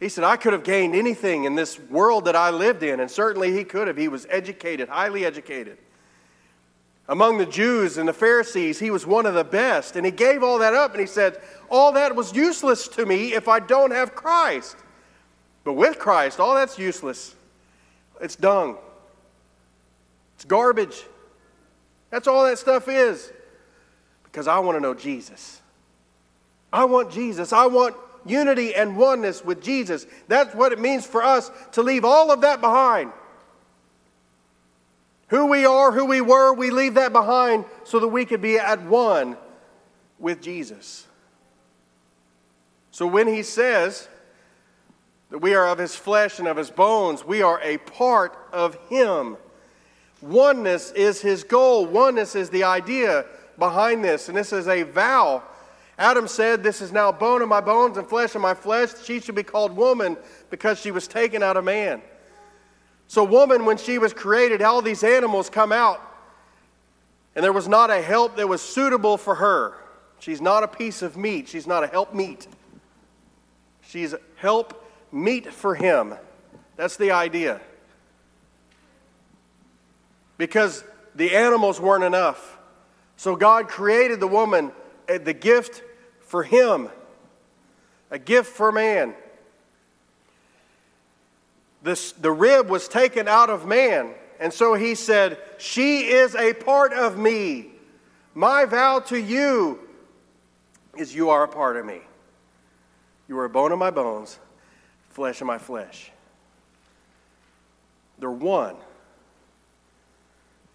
He 0.00 0.08
said, 0.08 0.24
I 0.24 0.38
could 0.38 0.54
have 0.54 0.64
gained 0.64 0.96
anything 0.96 1.44
in 1.44 1.54
this 1.54 1.78
world 1.78 2.24
that 2.24 2.34
I 2.34 2.48
lived 2.48 2.82
in, 2.82 3.00
and 3.00 3.10
certainly 3.10 3.52
he 3.52 3.64
could 3.64 3.86
have. 3.86 3.98
He 3.98 4.08
was 4.08 4.26
educated, 4.30 4.88
highly 4.88 5.26
educated. 5.26 5.76
Among 7.06 7.36
the 7.36 7.46
Jews 7.46 7.98
and 7.98 8.08
the 8.08 8.14
Pharisees, 8.14 8.78
he 8.78 8.90
was 8.90 9.06
one 9.06 9.26
of 9.26 9.34
the 9.34 9.44
best. 9.44 9.96
And 9.96 10.06
he 10.06 10.12
gave 10.12 10.42
all 10.42 10.60
that 10.60 10.74
up 10.74 10.92
and 10.92 11.00
he 11.00 11.06
said, 11.06 11.40
All 11.68 11.92
that 11.92 12.14
was 12.14 12.32
useless 12.32 12.86
to 12.88 13.04
me 13.04 13.34
if 13.34 13.48
I 13.48 13.58
don't 13.58 13.90
have 13.90 14.14
Christ. 14.14 14.76
But 15.64 15.72
with 15.72 15.98
Christ, 15.98 16.38
all 16.38 16.54
that's 16.54 16.78
useless. 16.78 17.34
It's 18.20 18.36
dung, 18.36 18.78
it's 20.36 20.44
garbage. 20.44 21.02
That's 22.10 22.26
all 22.26 22.44
that 22.44 22.58
stuff 22.58 22.88
is. 22.88 23.32
Because 24.24 24.46
I 24.46 24.60
want 24.60 24.76
to 24.76 24.80
know 24.80 24.94
Jesus. 24.94 25.60
I 26.72 26.84
want 26.84 27.10
Jesus. 27.10 27.52
I 27.52 27.66
want 27.66 27.96
unity 28.26 28.74
and 28.74 28.96
oneness 28.96 29.44
with 29.44 29.62
Jesus. 29.62 30.06
That's 30.28 30.54
what 30.54 30.72
it 30.72 30.78
means 30.78 31.06
for 31.06 31.22
us 31.22 31.50
to 31.72 31.82
leave 31.82 32.04
all 32.04 32.30
of 32.30 32.42
that 32.42 32.60
behind. 32.60 33.12
Who 35.28 35.46
we 35.46 35.64
are, 35.64 35.92
who 35.92 36.06
we 36.06 36.20
were, 36.20 36.52
we 36.52 36.70
leave 36.70 36.94
that 36.94 37.12
behind 37.12 37.64
so 37.84 38.00
that 38.00 38.08
we 38.08 38.24
could 38.24 38.42
be 38.42 38.58
at 38.58 38.82
one 38.82 39.36
with 40.18 40.42
Jesus. 40.42 41.06
So 42.90 43.06
when 43.06 43.28
he 43.28 43.42
says 43.42 44.08
that 45.30 45.38
we 45.38 45.54
are 45.54 45.68
of 45.68 45.78
his 45.78 45.94
flesh 45.94 46.40
and 46.40 46.48
of 46.48 46.56
his 46.56 46.70
bones, 46.70 47.24
we 47.24 47.42
are 47.42 47.60
a 47.62 47.78
part 47.78 48.36
of 48.52 48.74
him. 48.88 49.36
Oneness 50.20 50.90
is 50.92 51.20
his 51.20 51.44
goal, 51.44 51.86
oneness 51.86 52.34
is 52.34 52.50
the 52.50 52.64
idea 52.64 53.24
behind 53.58 54.04
this, 54.04 54.28
and 54.28 54.36
this 54.36 54.52
is 54.52 54.66
a 54.66 54.82
vow. 54.82 55.42
Adam 56.00 56.26
said, 56.26 56.62
This 56.62 56.80
is 56.80 56.92
now 56.92 57.12
bone 57.12 57.42
of 57.42 57.48
my 57.48 57.60
bones 57.60 57.98
and 57.98 58.08
flesh 58.08 58.34
of 58.34 58.40
my 58.40 58.54
flesh. 58.54 58.88
She 59.04 59.20
should 59.20 59.34
be 59.34 59.42
called 59.42 59.76
woman 59.76 60.16
because 60.48 60.80
she 60.80 60.90
was 60.90 61.06
taken 61.06 61.42
out 61.42 61.58
of 61.58 61.64
man. 61.64 62.00
So, 63.06 63.22
woman, 63.22 63.66
when 63.66 63.76
she 63.76 63.98
was 63.98 64.14
created, 64.14 64.62
all 64.62 64.80
these 64.80 65.04
animals 65.04 65.50
come 65.50 65.72
out, 65.72 66.00
and 67.36 67.44
there 67.44 67.52
was 67.52 67.68
not 67.68 67.90
a 67.90 68.00
help 68.00 68.36
that 68.36 68.48
was 68.48 68.62
suitable 68.62 69.18
for 69.18 69.34
her. 69.34 69.74
She's 70.20 70.40
not 70.40 70.62
a 70.62 70.68
piece 70.68 71.02
of 71.02 71.18
meat, 71.18 71.48
she's 71.48 71.66
not 71.66 71.84
a 71.84 71.86
help 71.86 72.14
meat. 72.14 72.48
She's 73.82 74.14
help 74.36 74.82
meet 75.12 75.52
for 75.52 75.74
him. 75.74 76.14
That's 76.76 76.96
the 76.96 77.10
idea. 77.10 77.60
Because 80.38 80.82
the 81.14 81.36
animals 81.36 81.78
weren't 81.78 82.04
enough. 82.04 82.56
So 83.18 83.36
God 83.36 83.68
created 83.68 84.18
the 84.20 84.28
woman, 84.28 84.72
eh, 85.06 85.18
the 85.18 85.34
gift 85.34 85.82
for 86.30 86.44
him, 86.44 86.88
a 88.08 88.18
gift 88.20 88.54
for 88.54 88.70
man. 88.70 89.14
This, 91.82 92.12
the 92.12 92.30
rib 92.30 92.68
was 92.68 92.86
taken 92.86 93.26
out 93.26 93.50
of 93.50 93.66
man. 93.66 94.14
And 94.38 94.52
so 94.52 94.74
he 94.74 94.94
said, 94.94 95.38
She 95.58 96.02
is 96.06 96.36
a 96.36 96.52
part 96.54 96.92
of 96.92 97.18
me. 97.18 97.70
My 98.32 98.64
vow 98.64 99.00
to 99.06 99.18
you 99.20 99.80
is 100.96 101.12
you 101.12 101.30
are 101.30 101.42
a 101.42 101.48
part 101.48 101.76
of 101.76 101.84
me. 101.84 101.98
You 103.26 103.36
are 103.40 103.46
a 103.46 103.50
bone 103.50 103.72
of 103.72 103.80
my 103.80 103.90
bones, 103.90 104.38
flesh 105.08 105.40
of 105.40 105.48
my 105.48 105.58
flesh. 105.58 106.12
They're 108.20 108.30
one. 108.30 108.76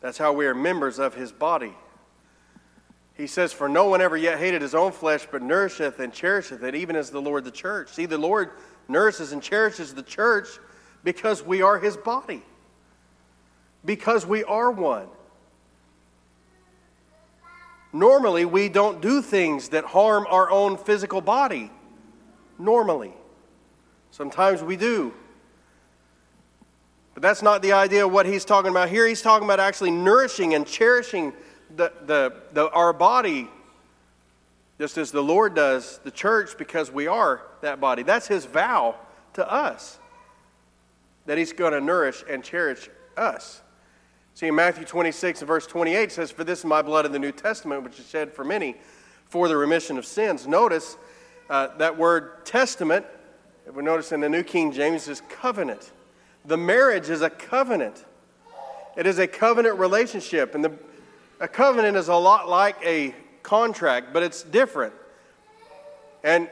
That's 0.01 0.17
how 0.17 0.33
we 0.33 0.47
are 0.47 0.53
members 0.53 0.99
of 0.99 1.15
his 1.15 1.31
body. 1.31 1.75
He 3.15 3.27
says, 3.27 3.53
For 3.53 3.69
no 3.69 3.85
one 3.85 4.01
ever 4.01 4.17
yet 4.17 4.39
hated 4.39 4.61
his 4.61 4.75
own 4.75 4.91
flesh, 4.91 5.25
but 5.31 5.41
nourisheth 5.41 5.99
and 5.99 6.13
cherisheth 6.13 6.61
it, 6.63 6.75
even 6.75 6.95
as 6.95 7.09
the 7.09 7.21
Lord 7.21 7.45
the 7.45 7.51
church. 7.51 7.89
See, 7.89 8.05
the 8.05 8.17
Lord 8.17 8.51
nourishes 8.87 9.31
and 9.31 9.41
cherishes 9.41 9.93
the 9.93 10.03
church 10.03 10.47
because 11.03 11.43
we 11.43 11.61
are 11.61 11.79
his 11.79 11.95
body, 11.95 12.43
because 13.85 14.25
we 14.25 14.43
are 14.43 14.71
one. 14.71 15.07
Normally, 17.93 18.43
we 18.43 18.67
don't 18.67 19.01
do 19.01 19.21
things 19.21 19.69
that 19.69 19.85
harm 19.85 20.27
our 20.29 20.51
own 20.51 20.75
physical 20.75 21.21
body. 21.21 21.71
Normally. 22.59 23.13
Sometimes 24.11 24.61
we 24.61 24.75
do. 24.75 25.13
But 27.13 27.23
that's 27.23 27.41
not 27.41 27.61
the 27.61 27.71
idea 27.71 28.05
of 28.05 28.11
what 28.11 28.25
he's 28.25 28.43
talking 28.43 28.69
about 28.69 28.89
here. 28.89 29.07
He's 29.07 29.21
talking 29.21 29.47
about 29.47 29.61
actually 29.61 29.91
nourishing 29.91 30.53
and 30.53 30.67
cherishing 30.67 31.31
the, 31.75 31.91
the, 32.05 32.33
the, 32.53 32.69
our 32.71 32.93
body 32.93 33.49
just 34.79 34.97
as 34.97 35.11
the 35.11 35.23
Lord 35.23 35.55
does 35.55 35.99
the 36.03 36.11
church 36.11 36.57
because 36.57 36.91
we 36.91 37.07
are 37.07 37.41
that 37.61 37.79
body. 37.79 38.03
That's 38.03 38.27
his 38.27 38.45
vow 38.45 38.95
to 39.33 39.49
us 39.49 39.99
that 41.25 41.37
he's 41.37 41.53
going 41.53 41.73
to 41.73 41.81
nourish 41.81 42.23
and 42.29 42.43
cherish 42.43 42.89
us. 43.17 43.61
See, 44.33 44.47
in 44.47 44.55
Matthew 44.55 44.85
26 44.85 45.41
and 45.41 45.47
verse 45.47 45.65
28 45.65 46.11
says, 46.11 46.31
For 46.31 46.43
this 46.43 46.59
is 46.59 46.65
my 46.65 46.81
blood 46.81 47.05
in 47.05 47.11
the 47.11 47.19
New 47.19 47.31
Testament, 47.31 47.83
which 47.83 47.99
is 47.99 48.07
shed 48.07 48.33
for 48.33 48.43
many 48.43 48.75
for 49.25 49.47
the 49.47 49.57
remission 49.57 49.97
of 49.97 50.05
sins. 50.05 50.45
Notice 50.45 50.97
uh, 51.49 51.75
that 51.77 51.97
word 51.97 52.45
testament, 52.45 53.05
if 53.65 53.73
we 53.73 53.83
notice 53.83 54.11
in 54.11 54.19
the 54.19 54.29
New 54.29 54.43
King 54.43 54.71
James, 54.71 55.07
is 55.07 55.21
covenant. 55.29 55.91
The 56.43 56.57
marriage 56.57 57.09
is 57.09 57.21
a 57.21 57.29
covenant. 57.29 58.05
It 58.95 59.07
is 59.07 59.19
a 59.19 59.27
covenant 59.27 59.79
relationship. 59.79 60.53
And 60.53 60.63
the, 60.63 60.73
a 61.39 61.47
covenant 61.47 61.97
is 61.97 62.07
a 62.07 62.15
lot 62.15 62.47
like 62.47 62.77
a 62.83 63.13
contract, 63.43 64.13
but 64.13 64.23
it's 64.23 64.43
different. 64.43 64.93
And 66.23 66.49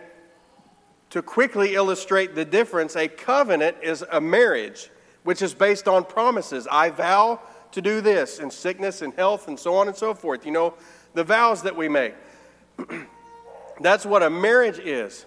to 1.10 1.22
quickly 1.22 1.76
illustrate 1.76 2.36
the 2.36 2.46
difference, 2.46 2.96
a 2.96 3.08
covenant 3.08 3.78
is 3.82 4.04
a 4.12 4.19
marriage, 4.19 4.89
which 5.24 5.41
is 5.41 5.54
based 5.54 5.88
on 5.88 6.04
promises. 6.04 6.67
I 6.69 6.89
vow 6.89 7.39
to 7.72 7.82
do 7.82 8.02
this 8.02 8.39
in 8.39 8.52
sickness 8.52 9.02
and 9.02 9.13
health 9.13 9.48
and 9.48 9.60
so 9.60 9.76
on 9.76 9.88
and 9.88 9.96
so 9.96 10.13
forth. 10.13 10.46
You 10.46 10.52
know, 10.52 10.74
the 11.13 11.24
vows 11.24 11.63
that 11.63 11.76
we 11.76 11.89
make. 11.89 12.13
That's 13.82 14.06
what 14.06 14.24
a 14.24 14.30
marriage 14.30 14.80
is. 14.80 15.26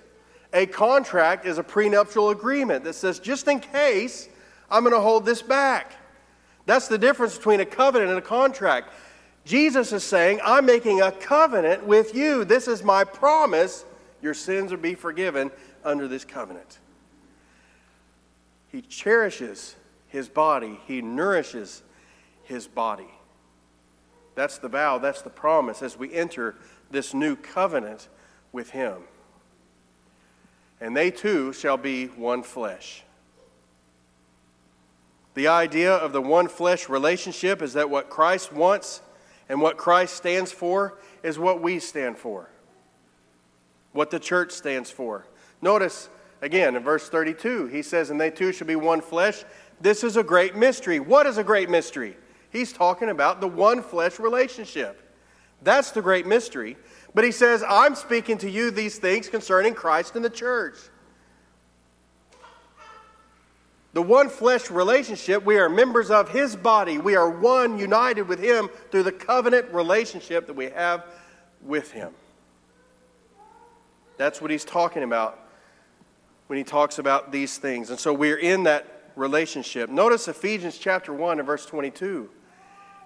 A 0.52 0.66
contract 0.66 1.44
is 1.44 1.58
a 1.58 1.64
prenuptial 1.64 2.30
agreement 2.30 2.84
that 2.84 2.94
says, 2.94 3.18
just 3.18 3.48
in 3.48 3.60
case, 3.60 4.28
I'm 4.70 4.82
going 4.82 4.94
to 4.94 5.00
hold 5.00 5.26
this 5.26 5.42
back. 5.42 5.92
That's 6.66 6.88
the 6.88 6.98
difference 6.98 7.36
between 7.36 7.60
a 7.60 7.66
covenant 7.66 8.10
and 8.10 8.18
a 8.18 8.22
contract. 8.22 8.92
Jesus 9.46 9.92
is 9.92 10.02
saying, 10.02 10.40
I'm 10.44 10.66
making 10.66 11.00
a 11.00 11.12
covenant 11.12 11.86
with 11.86 12.16
you. 12.16 12.44
This 12.44 12.66
is 12.66 12.82
my 12.82 13.04
promise. 13.04 13.84
Your 14.20 14.34
sins 14.34 14.72
will 14.72 14.78
be 14.78 14.96
forgiven 14.96 15.52
under 15.84 16.08
this 16.08 16.24
covenant. 16.24 16.80
He 18.72 18.82
cherishes 18.82 19.76
his 20.08 20.28
body, 20.28 20.80
he 20.86 21.00
nourishes 21.00 21.82
his 22.42 22.66
body. 22.66 23.08
That's 24.34 24.58
the 24.58 24.68
vow, 24.68 24.98
that's 24.98 25.22
the 25.22 25.30
promise 25.30 25.80
as 25.80 25.96
we 25.96 26.12
enter 26.12 26.56
this 26.90 27.14
new 27.14 27.36
covenant 27.36 28.08
with 28.50 28.70
him. 28.70 28.96
And 30.80 30.96
they 30.96 31.12
too 31.12 31.52
shall 31.52 31.76
be 31.76 32.06
one 32.06 32.42
flesh. 32.42 33.04
The 35.34 35.46
idea 35.48 35.94
of 35.94 36.12
the 36.12 36.20
one 36.20 36.48
flesh 36.48 36.88
relationship 36.88 37.62
is 37.62 37.74
that 37.74 37.88
what 37.88 38.10
Christ 38.10 38.52
wants 38.52 39.02
and 39.48 39.60
what 39.60 39.76
Christ 39.76 40.14
stands 40.14 40.52
for 40.52 40.98
is 41.22 41.38
what 41.38 41.62
we 41.62 41.78
stand 41.78 42.18
for, 42.18 42.48
what 43.92 44.10
the 44.10 44.18
church 44.18 44.52
stands 44.52 44.90
for. 44.90 45.26
Notice 45.62 46.08
again 46.42 46.76
in 46.76 46.82
verse 46.82 47.08
32, 47.08 47.66
he 47.66 47.82
says, 47.82 48.10
And 48.10 48.20
they 48.20 48.30
two 48.30 48.52
shall 48.52 48.66
be 48.66 48.76
one 48.76 49.00
flesh. 49.00 49.44
This 49.80 50.04
is 50.04 50.16
a 50.16 50.22
great 50.22 50.56
mystery. 50.56 51.00
What 51.00 51.26
is 51.26 51.38
a 51.38 51.44
great 51.44 51.68
mystery? 51.68 52.16
He's 52.50 52.72
talking 52.72 53.10
about 53.10 53.40
the 53.40 53.48
one 53.48 53.82
flesh 53.82 54.18
relationship. 54.18 55.02
That's 55.62 55.90
the 55.90 56.02
great 56.02 56.26
mystery. 56.26 56.76
But 57.14 57.24
he 57.24 57.32
says, 57.32 57.64
I'm 57.66 57.94
speaking 57.94 58.38
to 58.38 58.50
you 58.50 58.70
these 58.70 58.98
things 58.98 59.28
concerning 59.28 59.74
Christ 59.74 60.16
and 60.16 60.24
the 60.24 60.30
church. 60.30 60.76
The 63.96 64.02
one 64.02 64.28
flesh 64.28 64.70
relationship, 64.70 65.46
we 65.46 65.56
are 65.56 65.70
members 65.70 66.10
of 66.10 66.28
his 66.28 66.54
body. 66.54 66.98
We 66.98 67.16
are 67.16 67.30
one, 67.30 67.78
united 67.78 68.28
with 68.28 68.38
him 68.38 68.68
through 68.90 69.04
the 69.04 69.10
covenant 69.10 69.72
relationship 69.72 70.48
that 70.48 70.52
we 70.52 70.66
have 70.66 71.06
with 71.62 71.92
him. 71.92 72.12
That's 74.18 74.42
what 74.42 74.50
he's 74.50 74.66
talking 74.66 75.02
about 75.02 75.38
when 76.48 76.58
he 76.58 76.62
talks 76.62 76.98
about 76.98 77.32
these 77.32 77.56
things. 77.56 77.88
And 77.88 77.98
so 77.98 78.12
we're 78.12 78.36
in 78.36 78.64
that 78.64 79.12
relationship. 79.16 79.88
Notice 79.88 80.28
Ephesians 80.28 80.76
chapter 80.76 81.14
1 81.14 81.38
and 81.38 81.46
verse 81.46 81.64
22. 81.64 82.28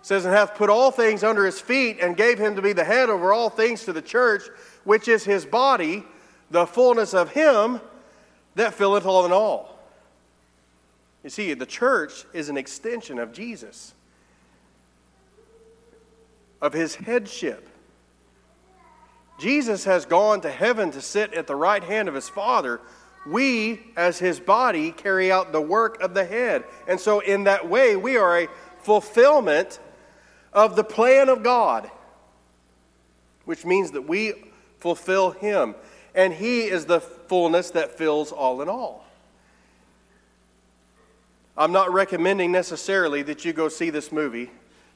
It 0.01 0.05
says, 0.05 0.25
And 0.25 0.35
hath 0.35 0.57
put 0.57 0.71
all 0.71 0.91
things 0.91 1.23
under 1.23 1.47
his 1.47 1.61
feet, 1.61 1.99
and 2.03 2.17
gave 2.17 2.37
him 2.37 2.57
to 2.57 2.63
be 2.63 2.73
the 2.73 2.83
head 2.83 3.11
over 3.11 3.33
all 3.33 3.49
things 3.49 3.85
to 3.85 3.93
the 3.93 4.03
church, 4.03 4.43
which 4.83 5.07
is 5.07 5.23
his 5.23 5.47
body, 5.47 6.03
the 6.51 6.67
fullness 6.67 7.15
of 7.15 7.31
him 7.31 7.81
that 8.57 8.75
filleth 8.75 9.07
all 9.07 9.25
in 9.25 9.31
all. 9.31 9.70
You 11.23 11.31
see, 11.31 11.53
the 11.55 11.67
church 11.67 12.25
is 12.33 12.49
an 12.49 12.57
extension 12.57 13.19
of 13.19 13.33
Jesus, 13.33 13.95
of 16.61 16.73
his 16.73 16.95
headship. 16.95 17.69
Jesus 19.39 19.85
has 19.85 20.05
gone 20.05 20.41
to 20.43 20.51
heaven 20.51 20.91
to 20.93 21.01
sit 21.01 21.33
at 21.35 21.47
the 21.47 21.57
right 21.57 21.83
hand 21.83 22.09
of 22.09 22.15
his 22.15 22.29
Father. 22.29 22.81
We, 23.27 23.81
as 23.97 24.19
his 24.19 24.41
body, 24.41 24.93
carry 24.93 25.31
out 25.31 25.53
the 25.53 25.61
work 25.61 26.01
of 26.03 26.15
the 26.15 26.25
head. 26.25 26.65
And 26.89 26.99
so, 26.99 27.21
in 27.21 27.45
that 27.45 27.69
way, 27.69 27.97
we 27.97 28.17
are 28.17 28.41
a 28.41 28.49
fulfillment 28.83 29.79
of 30.53 30.77
the 30.77 30.85
plan 30.85 31.29
of 31.29 31.43
God, 31.43 31.91
which 33.45 33.65
means 33.65 33.91
that 33.93 34.09
we 34.09 34.35
fulfill 34.79 35.31
him. 35.33 35.75
And 36.15 36.33
he 36.33 36.63
is 36.63 36.87
the 36.87 37.01
fullness 37.01 37.71
that 37.73 37.97
fills 37.97 38.33
all 38.33 38.63
in 38.63 38.69
all. 38.69 39.05
I'm 41.61 41.73
not 41.73 41.93
recommending 41.93 42.51
necessarily 42.51 43.21
that 43.25 43.45
you 43.45 43.53
go 43.53 43.69
see 43.69 43.91
this 43.91 44.11
movie, 44.11 44.51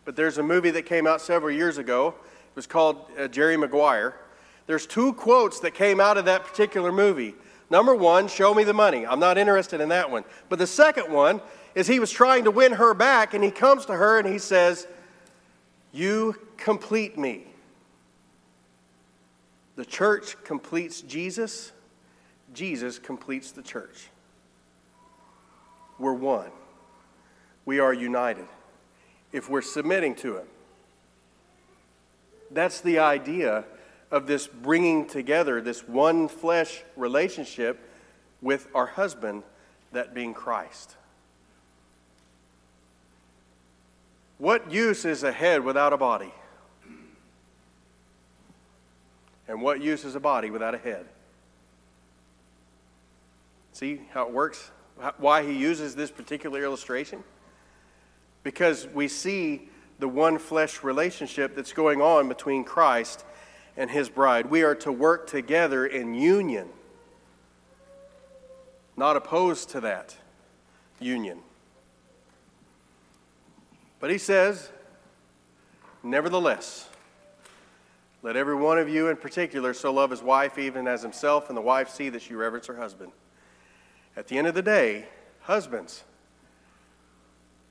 but 0.06 0.16
there's 0.16 0.38
a 0.38 0.42
movie 0.42 0.70
that 0.70 0.86
came 0.86 1.06
out 1.06 1.20
several 1.20 1.54
years 1.54 1.76
ago. 1.76 2.14
It 2.16 2.56
was 2.56 2.66
called 2.66 3.04
uh, 3.18 3.28
Jerry 3.28 3.58
Maguire. 3.58 4.16
There's 4.66 4.86
two 4.86 5.12
quotes 5.12 5.60
that 5.60 5.74
came 5.74 6.00
out 6.00 6.16
of 6.16 6.24
that 6.24 6.42
particular 6.42 6.90
movie. 6.90 7.34
Number 7.68 7.94
one, 7.94 8.28
show 8.28 8.54
me 8.54 8.64
the 8.64 8.72
money. 8.72 9.06
I'm 9.06 9.20
not 9.20 9.36
interested 9.36 9.82
in 9.82 9.90
that 9.90 10.10
one. 10.10 10.24
But 10.48 10.58
the 10.58 10.66
second 10.66 11.12
one 11.12 11.42
is 11.74 11.86
he 11.86 12.00
was 12.00 12.10
trying 12.10 12.44
to 12.44 12.50
win 12.50 12.72
her 12.72 12.94
back, 12.94 13.34
and 13.34 13.44
he 13.44 13.50
comes 13.50 13.84
to 13.84 13.92
her 13.92 14.18
and 14.18 14.26
he 14.26 14.38
says, 14.38 14.86
You 15.92 16.34
complete 16.56 17.18
me. 17.18 17.44
The 19.76 19.84
church 19.84 20.42
completes 20.44 21.02
Jesus, 21.02 21.72
Jesus 22.54 22.98
completes 22.98 23.50
the 23.52 23.62
church. 23.62 24.08
We're 25.98 26.14
one. 26.14 26.50
We 27.64 27.78
are 27.78 27.92
united 27.92 28.46
if 29.32 29.48
we're 29.48 29.62
submitting 29.62 30.14
to 30.16 30.38
Him. 30.38 30.46
That's 32.50 32.80
the 32.80 33.00
idea 33.00 33.64
of 34.10 34.26
this 34.26 34.46
bringing 34.46 35.06
together, 35.06 35.60
this 35.60 35.86
one 35.88 36.28
flesh 36.28 36.84
relationship 36.96 37.80
with 38.40 38.68
our 38.74 38.86
husband, 38.86 39.42
that 39.92 40.14
being 40.14 40.34
Christ. 40.34 40.96
What 44.38 44.70
use 44.70 45.04
is 45.04 45.22
a 45.22 45.32
head 45.32 45.64
without 45.64 45.92
a 45.92 45.96
body? 45.96 46.32
And 49.48 49.60
what 49.60 49.80
use 49.80 50.04
is 50.04 50.14
a 50.14 50.20
body 50.20 50.50
without 50.50 50.74
a 50.74 50.78
head? 50.78 51.06
See 53.72 54.00
how 54.12 54.26
it 54.26 54.32
works? 54.32 54.70
Why 55.18 55.44
he 55.44 55.52
uses 55.52 55.94
this 55.94 56.10
particular 56.10 56.62
illustration? 56.62 57.24
Because 58.42 58.86
we 58.88 59.08
see 59.08 59.68
the 59.98 60.08
one 60.08 60.38
flesh 60.38 60.82
relationship 60.82 61.54
that's 61.56 61.72
going 61.72 62.00
on 62.00 62.28
between 62.28 62.64
Christ 62.64 63.24
and 63.76 63.90
his 63.90 64.08
bride. 64.08 64.46
We 64.46 64.62
are 64.62 64.74
to 64.76 64.92
work 64.92 65.26
together 65.26 65.86
in 65.86 66.14
union, 66.14 66.68
not 68.96 69.16
opposed 69.16 69.70
to 69.70 69.80
that 69.80 70.16
union. 71.00 71.38
But 74.00 74.10
he 74.10 74.18
says, 74.18 74.70
nevertheless, 76.02 76.88
let 78.22 78.36
every 78.36 78.54
one 78.54 78.78
of 78.78 78.88
you 78.88 79.08
in 79.08 79.16
particular 79.16 79.74
so 79.74 79.92
love 79.92 80.10
his 80.10 80.22
wife 80.22 80.58
even 80.58 80.86
as 80.86 81.02
himself, 81.02 81.48
and 81.48 81.56
the 81.56 81.62
wife 81.62 81.90
see 81.90 82.08
that 82.10 82.22
she 82.22 82.34
reverence 82.34 82.66
her 82.66 82.76
husband. 82.76 83.12
At 84.16 84.28
the 84.28 84.38
end 84.38 84.46
of 84.46 84.54
the 84.54 84.62
day, 84.62 85.06
husbands, 85.40 86.04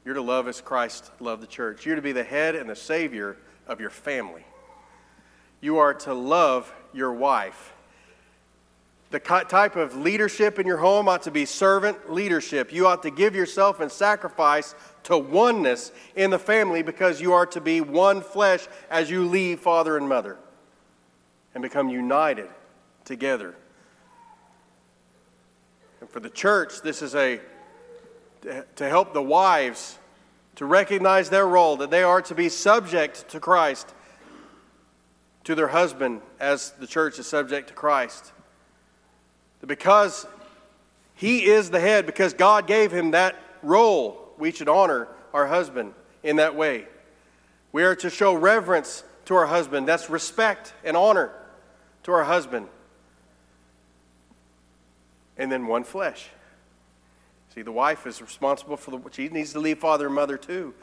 you're 0.03 0.15
to 0.15 0.21
love 0.21 0.47
as 0.47 0.59
Christ 0.59 1.11
loved 1.19 1.41
the 1.41 1.47
church. 1.47 1.85
You're 1.85 1.95
to 1.95 2.01
be 2.01 2.11
the 2.11 2.23
head 2.23 2.55
and 2.55 2.69
the 2.69 2.75
savior 2.75 3.37
of 3.67 3.79
your 3.79 3.89
family. 3.89 4.45
You 5.61 5.77
are 5.77 5.93
to 5.93 6.13
love 6.13 6.73
your 6.93 7.13
wife. 7.13 7.73
The 9.11 9.19
type 9.19 9.75
of 9.75 9.95
leadership 9.95 10.57
in 10.59 10.65
your 10.65 10.77
home 10.77 11.07
ought 11.07 11.21
to 11.23 11.31
be 11.31 11.45
servant 11.45 12.11
leadership. 12.11 12.73
You 12.73 12.87
ought 12.87 13.03
to 13.03 13.11
give 13.11 13.35
yourself 13.35 13.79
and 13.79 13.91
sacrifice 13.91 14.75
to 15.03 15.17
oneness 15.17 15.91
in 16.15 16.31
the 16.31 16.39
family 16.39 16.81
because 16.81 17.21
you 17.21 17.31
are 17.31 17.45
to 17.47 17.61
be 17.61 17.79
one 17.79 18.21
flesh 18.21 18.67
as 18.89 19.09
you 19.09 19.25
leave 19.25 19.59
father 19.59 19.97
and 19.97 20.09
mother 20.09 20.37
and 21.53 21.61
become 21.61 21.89
united 21.89 22.49
together 23.05 23.55
and 26.03 26.09
for 26.09 26.19
the 26.19 26.29
church, 26.29 26.81
this 26.81 27.01
is 27.01 27.15
a 27.15 27.39
to 28.75 28.89
help 28.89 29.13
the 29.13 29.21
wives 29.21 29.97
to 30.55 30.65
recognize 30.65 31.29
their 31.29 31.47
role, 31.47 31.77
that 31.77 31.91
they 31.91 32.03
are 32.03 32.21
to 32.23 32.35
be 32.35 32.49
subject 32.49 33.29
to 33.29 33.39
Christ, 33.39 33.87
to 35.45 35.55
their 35.55 35.69
husband, 35.69 36.19
as 36.41 36.71
the 36.71 36.87
church 36.87 37.19
is 37.19 37.27
subject 37.27 37.69
to 37.69 37.73
Christ. 37.73 38.33
Because 39.65 40.27
he 41.15 41.45
is 41.45 41.69
the 41.69 41.79
head, 41.79 42.05
because 42.05 42.33
God 42.33 42.67
gave 42.67 42.91
him 42.91 43.11
that 43.11 43.37
role, 43.61 44.33
we 44.37 44.51
should 44.51 44.67
honor 44.67 45.07
our 45.33 45.47
husband 45.47 45.93
in 46.21 46.35
that 46.35 46.53
way. 46.53 46.85
We 47.71 47.83
are 47.83 47.95
to 47.95 48.09
show 48.09 48.33
reverence 48.33 49.05
to 49.23 49.35
our 49.35 49.45
husband. 49.45 49.87
That's 49.87 50.09
respect 50.09 50.73
and 50.83 50.97
honor 50.97 51.31
to 52.03 52.11
our 52.11 52.25
husband 52.25 52.67
and 55.37 55.51
then 55.51 55.67
one 55.67 55.83
flesh. 55.83 56.29
See, 57.53 57.61
the 57.61 57.71
wife 57.71 58.07
is 58.07 58.21
responsible 58.21 58.77
for 58.77 58.91
the, 58.91 59.01
she 59.11 59.29
needs 59.29 59.53
to 59.53 59.59
leave 59.59 59.79
father 59.79 60.07
and 60.07 60.15
mother 60.15 60.37
too. 60.37 60.73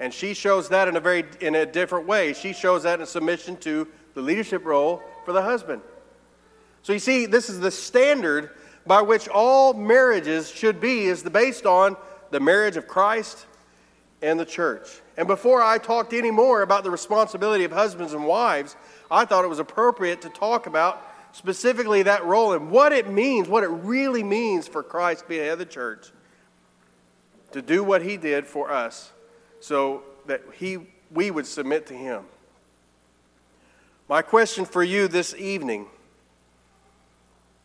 And 0.00 0.14
she 0.14 0.32
shows 0.32 0.68
that 0.68 0.88
in 0.88 0.96
a 0.96 1.00
very, 1.00 1.24
in 1.40 1.54
a 1.54 1.66
different 1.66 2.06
way. 2.06 2.32
She 2.32 2.52
shows 2.52 2.84
that 2.84 3.00
in 3.00 3.06
submission 3.06 3.56
to 3.58 3.86
the 4.14 4.22
leadership 4.22 4.64
role 4.64 5.02
for 5.24 5.32
the 5.32 5.42
husband. 5.42 5.82
So 6.82 6.92
you 6.92 6.98
see, 6.98 7.26
this 7.26 7.50
is 7.50 7.60
the 7.60 7.70
standard 7.70 8.50
by 8.86 9.02
which 9.02 9.28
all 9.28 9.74
marriages 9.74 10.50
should 10.50 10.80
be 10.80 11.04
is 11.04 11.22
based 11.22 11.66
on 11.66 11.96
the 12.30 12.40
marriage 12.40 12.76
of 12.76 12.88
Christ 12.88 13.46
and 14.22 14.38
the 14.40 14.44
church. 14.44 14.88
And 15.16 15.26
before 15.26 15.62
I 15.62 15.78
talked 15.78 16.12
any 16.12 16.30
more 16.30 16.62
about 16.62 16.84
the 16.84 16.90
responsibility 16.90 17.64
of 17.64 17.72
husbands 17.72 18.12
and 18.14 18.24
wives, 18.24 18.76
I 19.10 19.24
thought 19.24 19.44
it 19.44 19.48
was 19.48 19.58
appropriate 19.58 20.22
to 20.22 20.28
talk 20.28 20.66
about 20.66 21.02
specifically 21.32 22.02
that 22.02 22.24
role 22.24 22.52
and 22.52 22.70
what 22.70 22.92
it 22.92 23.08
means, 23.08 23.48
what 23.48 23.64
it 23.64 23.68
really 23.68 24.22
means 24.22 24.66
for 24.66 24.82
Christ 24.82 25.22
to 25.22 25.28
be 25.28 25.38
head 25.38 25.52
of 25.52 25.58
the 25.58 25.66
church, 25.66 26.10
to 27.52 27.62
do 27.62 27.82
what 27.82 28.02
he 28.02 28.16
did 28.16 28.46
for 28.46 28.70
us 28.70 29.12
so 29.60 30.02
that 30.26 30.42
he, 30.54 30.78
we 31.12 31.30
would 31.30 31.46
submit 31.46 31.86
to 31.86 31.94
him. 31.94 32.24
My 34.08 34.22
question 34.22 34.64
for 34.64 34.82
you 34.82 35.08
this 35.08 35.34
evening 35.34 35.86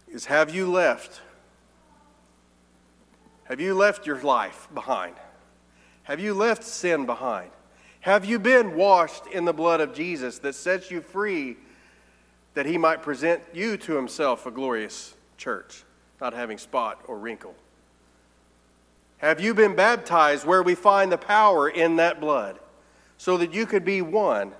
is 0.09 0.25
Have 0.25 0.53
you 0.53 0.69
left? 0.69 1.21
Have 3.45 3.59
you 3.59 3.75
left 3.75 4.05
your 4.05 4.21
life 4.21 4.67
behind? 4.73 5.15
Have 6.03 6.19
you 6.19 6.33
left 6.33 6.63
sin 6.63 7.05
behind? 7.05 7.51
Have 8.01 8.25
you 8.25 8.39
been 8.39 8.75
washed 8.75 9.27
in 9.27 9.45
the 9.45 9.53
blood 9.53 9.79
of 9.79 9.93
Jesus 9.93 10.39
that 10.39 10.55
sets 10.55 10.91
you 10.91 11.01
free 11.01 11.55
that 12.53 12.65
he 12.65 12.77
might 12.77 13.01
present 13.01 13.41
you 13.53 13.77
to 13.77 13.95
himself 13.95 14.45
a 14.45 14.51
glorious 14.51 15.15
church, 15.37 15.83
not 16.21 16.33
having 16.33 16.57
spot 16.57 17.01
or 17.07 17.17
wrinkle? 17.17 17.55
Have 19.17 19.39
you 19.39 19.53
been 19.53 19.75
baptized 19.75 20.45
where 20.45 20.61
we 20.61 20.75
find 20.75 21.11
the 21.11 21.17
power 21.17 21.69
in 21.69 21.95
that 21.95 22.19
blood 22.19 22.59
so 23.17 23.37
that 23.37 23.53
you 23.53 23.65
could 23.65 23.85
be 23.85 24.01
one 24.01 24.51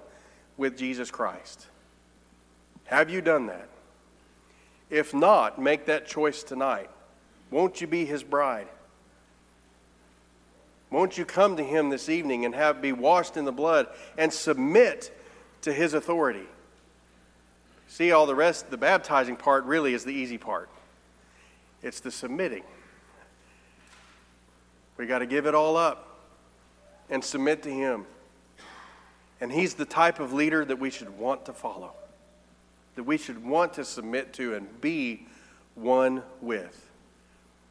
with 0.58 0.78
Jesus 0.78 1.12
Christ? 1.12 1.68
Have 2.86 3.10
you 3.10 3.22
done 3.22 3.48
that? 3.48 3.68
If 4.90 5.14
not, 5.14 5.60
make 5.60 5.86
that 5.88 6.08
choice 6.08 6.44
tonight. 6.44 6.90
Won't 7.52 7.82
you 7.82 7.88
be 7.88 8.06
his 8.06 8.24
bride? 8.24 8.68
Won't 10.90 11.18
you 11.18 11.26
come 11.26 11.58
to 11.58 11.64
him 11.64 11.90
this 11.90 12.08
evening 12.08 12.46
and 12.46 12.54
have 12.54 12.82
be 12.82 12.92
washed 12.92 13.36
in 13.36 13.46
the 13.46 13.52
blood 13.52 13.88
and 14.18 14.32
submit 14.32 15.12
to 15.62 15.74
his 15.74 15.94
authority? 15.94 16.48
See, 17.94 18.12
all 18.12 18.26
the 18.26 18.34
rest, 18.34 18.72
the 18.72 18.78
baptizing 18.78 19.36
part 19.36 19.66
really 19.66 19.94
is 19.94 20.04
the 20.04 20.16
easy 20.16 20.40
part. 20.40 20.68
It's 21.84 22.00
the 22.00 22.10
submitting. 22.10 22.64
We 24.98 25.06
got 25.06 25.20
to 25.20 25.28
give 25.28 25.46
it 25.46 25.54
all 25.54 25.78
up 25.78 26.18
and 27.12 27.24
submit 27.24 27.62
to 27.62 27.70
him. 27.70 28.08
And 29.40 29.52
he's 29.52 29.76
the 29.76 29.86
type 29.86 30.20
of 30.20 30.34
leader 30.34 30.66
that 30.66 30.80
we 30.80 30.90
should 30.90 31.20
want 31.20 31.46
to 31.46 31.54
follow, 31.54 31.92
that 32.96 33.04
we 33.04 33.16
should 33.16 33.46
want 33.46 33.74
to 33.74 33.86
submit 33.86 34.34
to 34.34 34.56
and 34.56 34.82
be 34.82 35.28
one 35.76 36.24
with. 36.42 36.90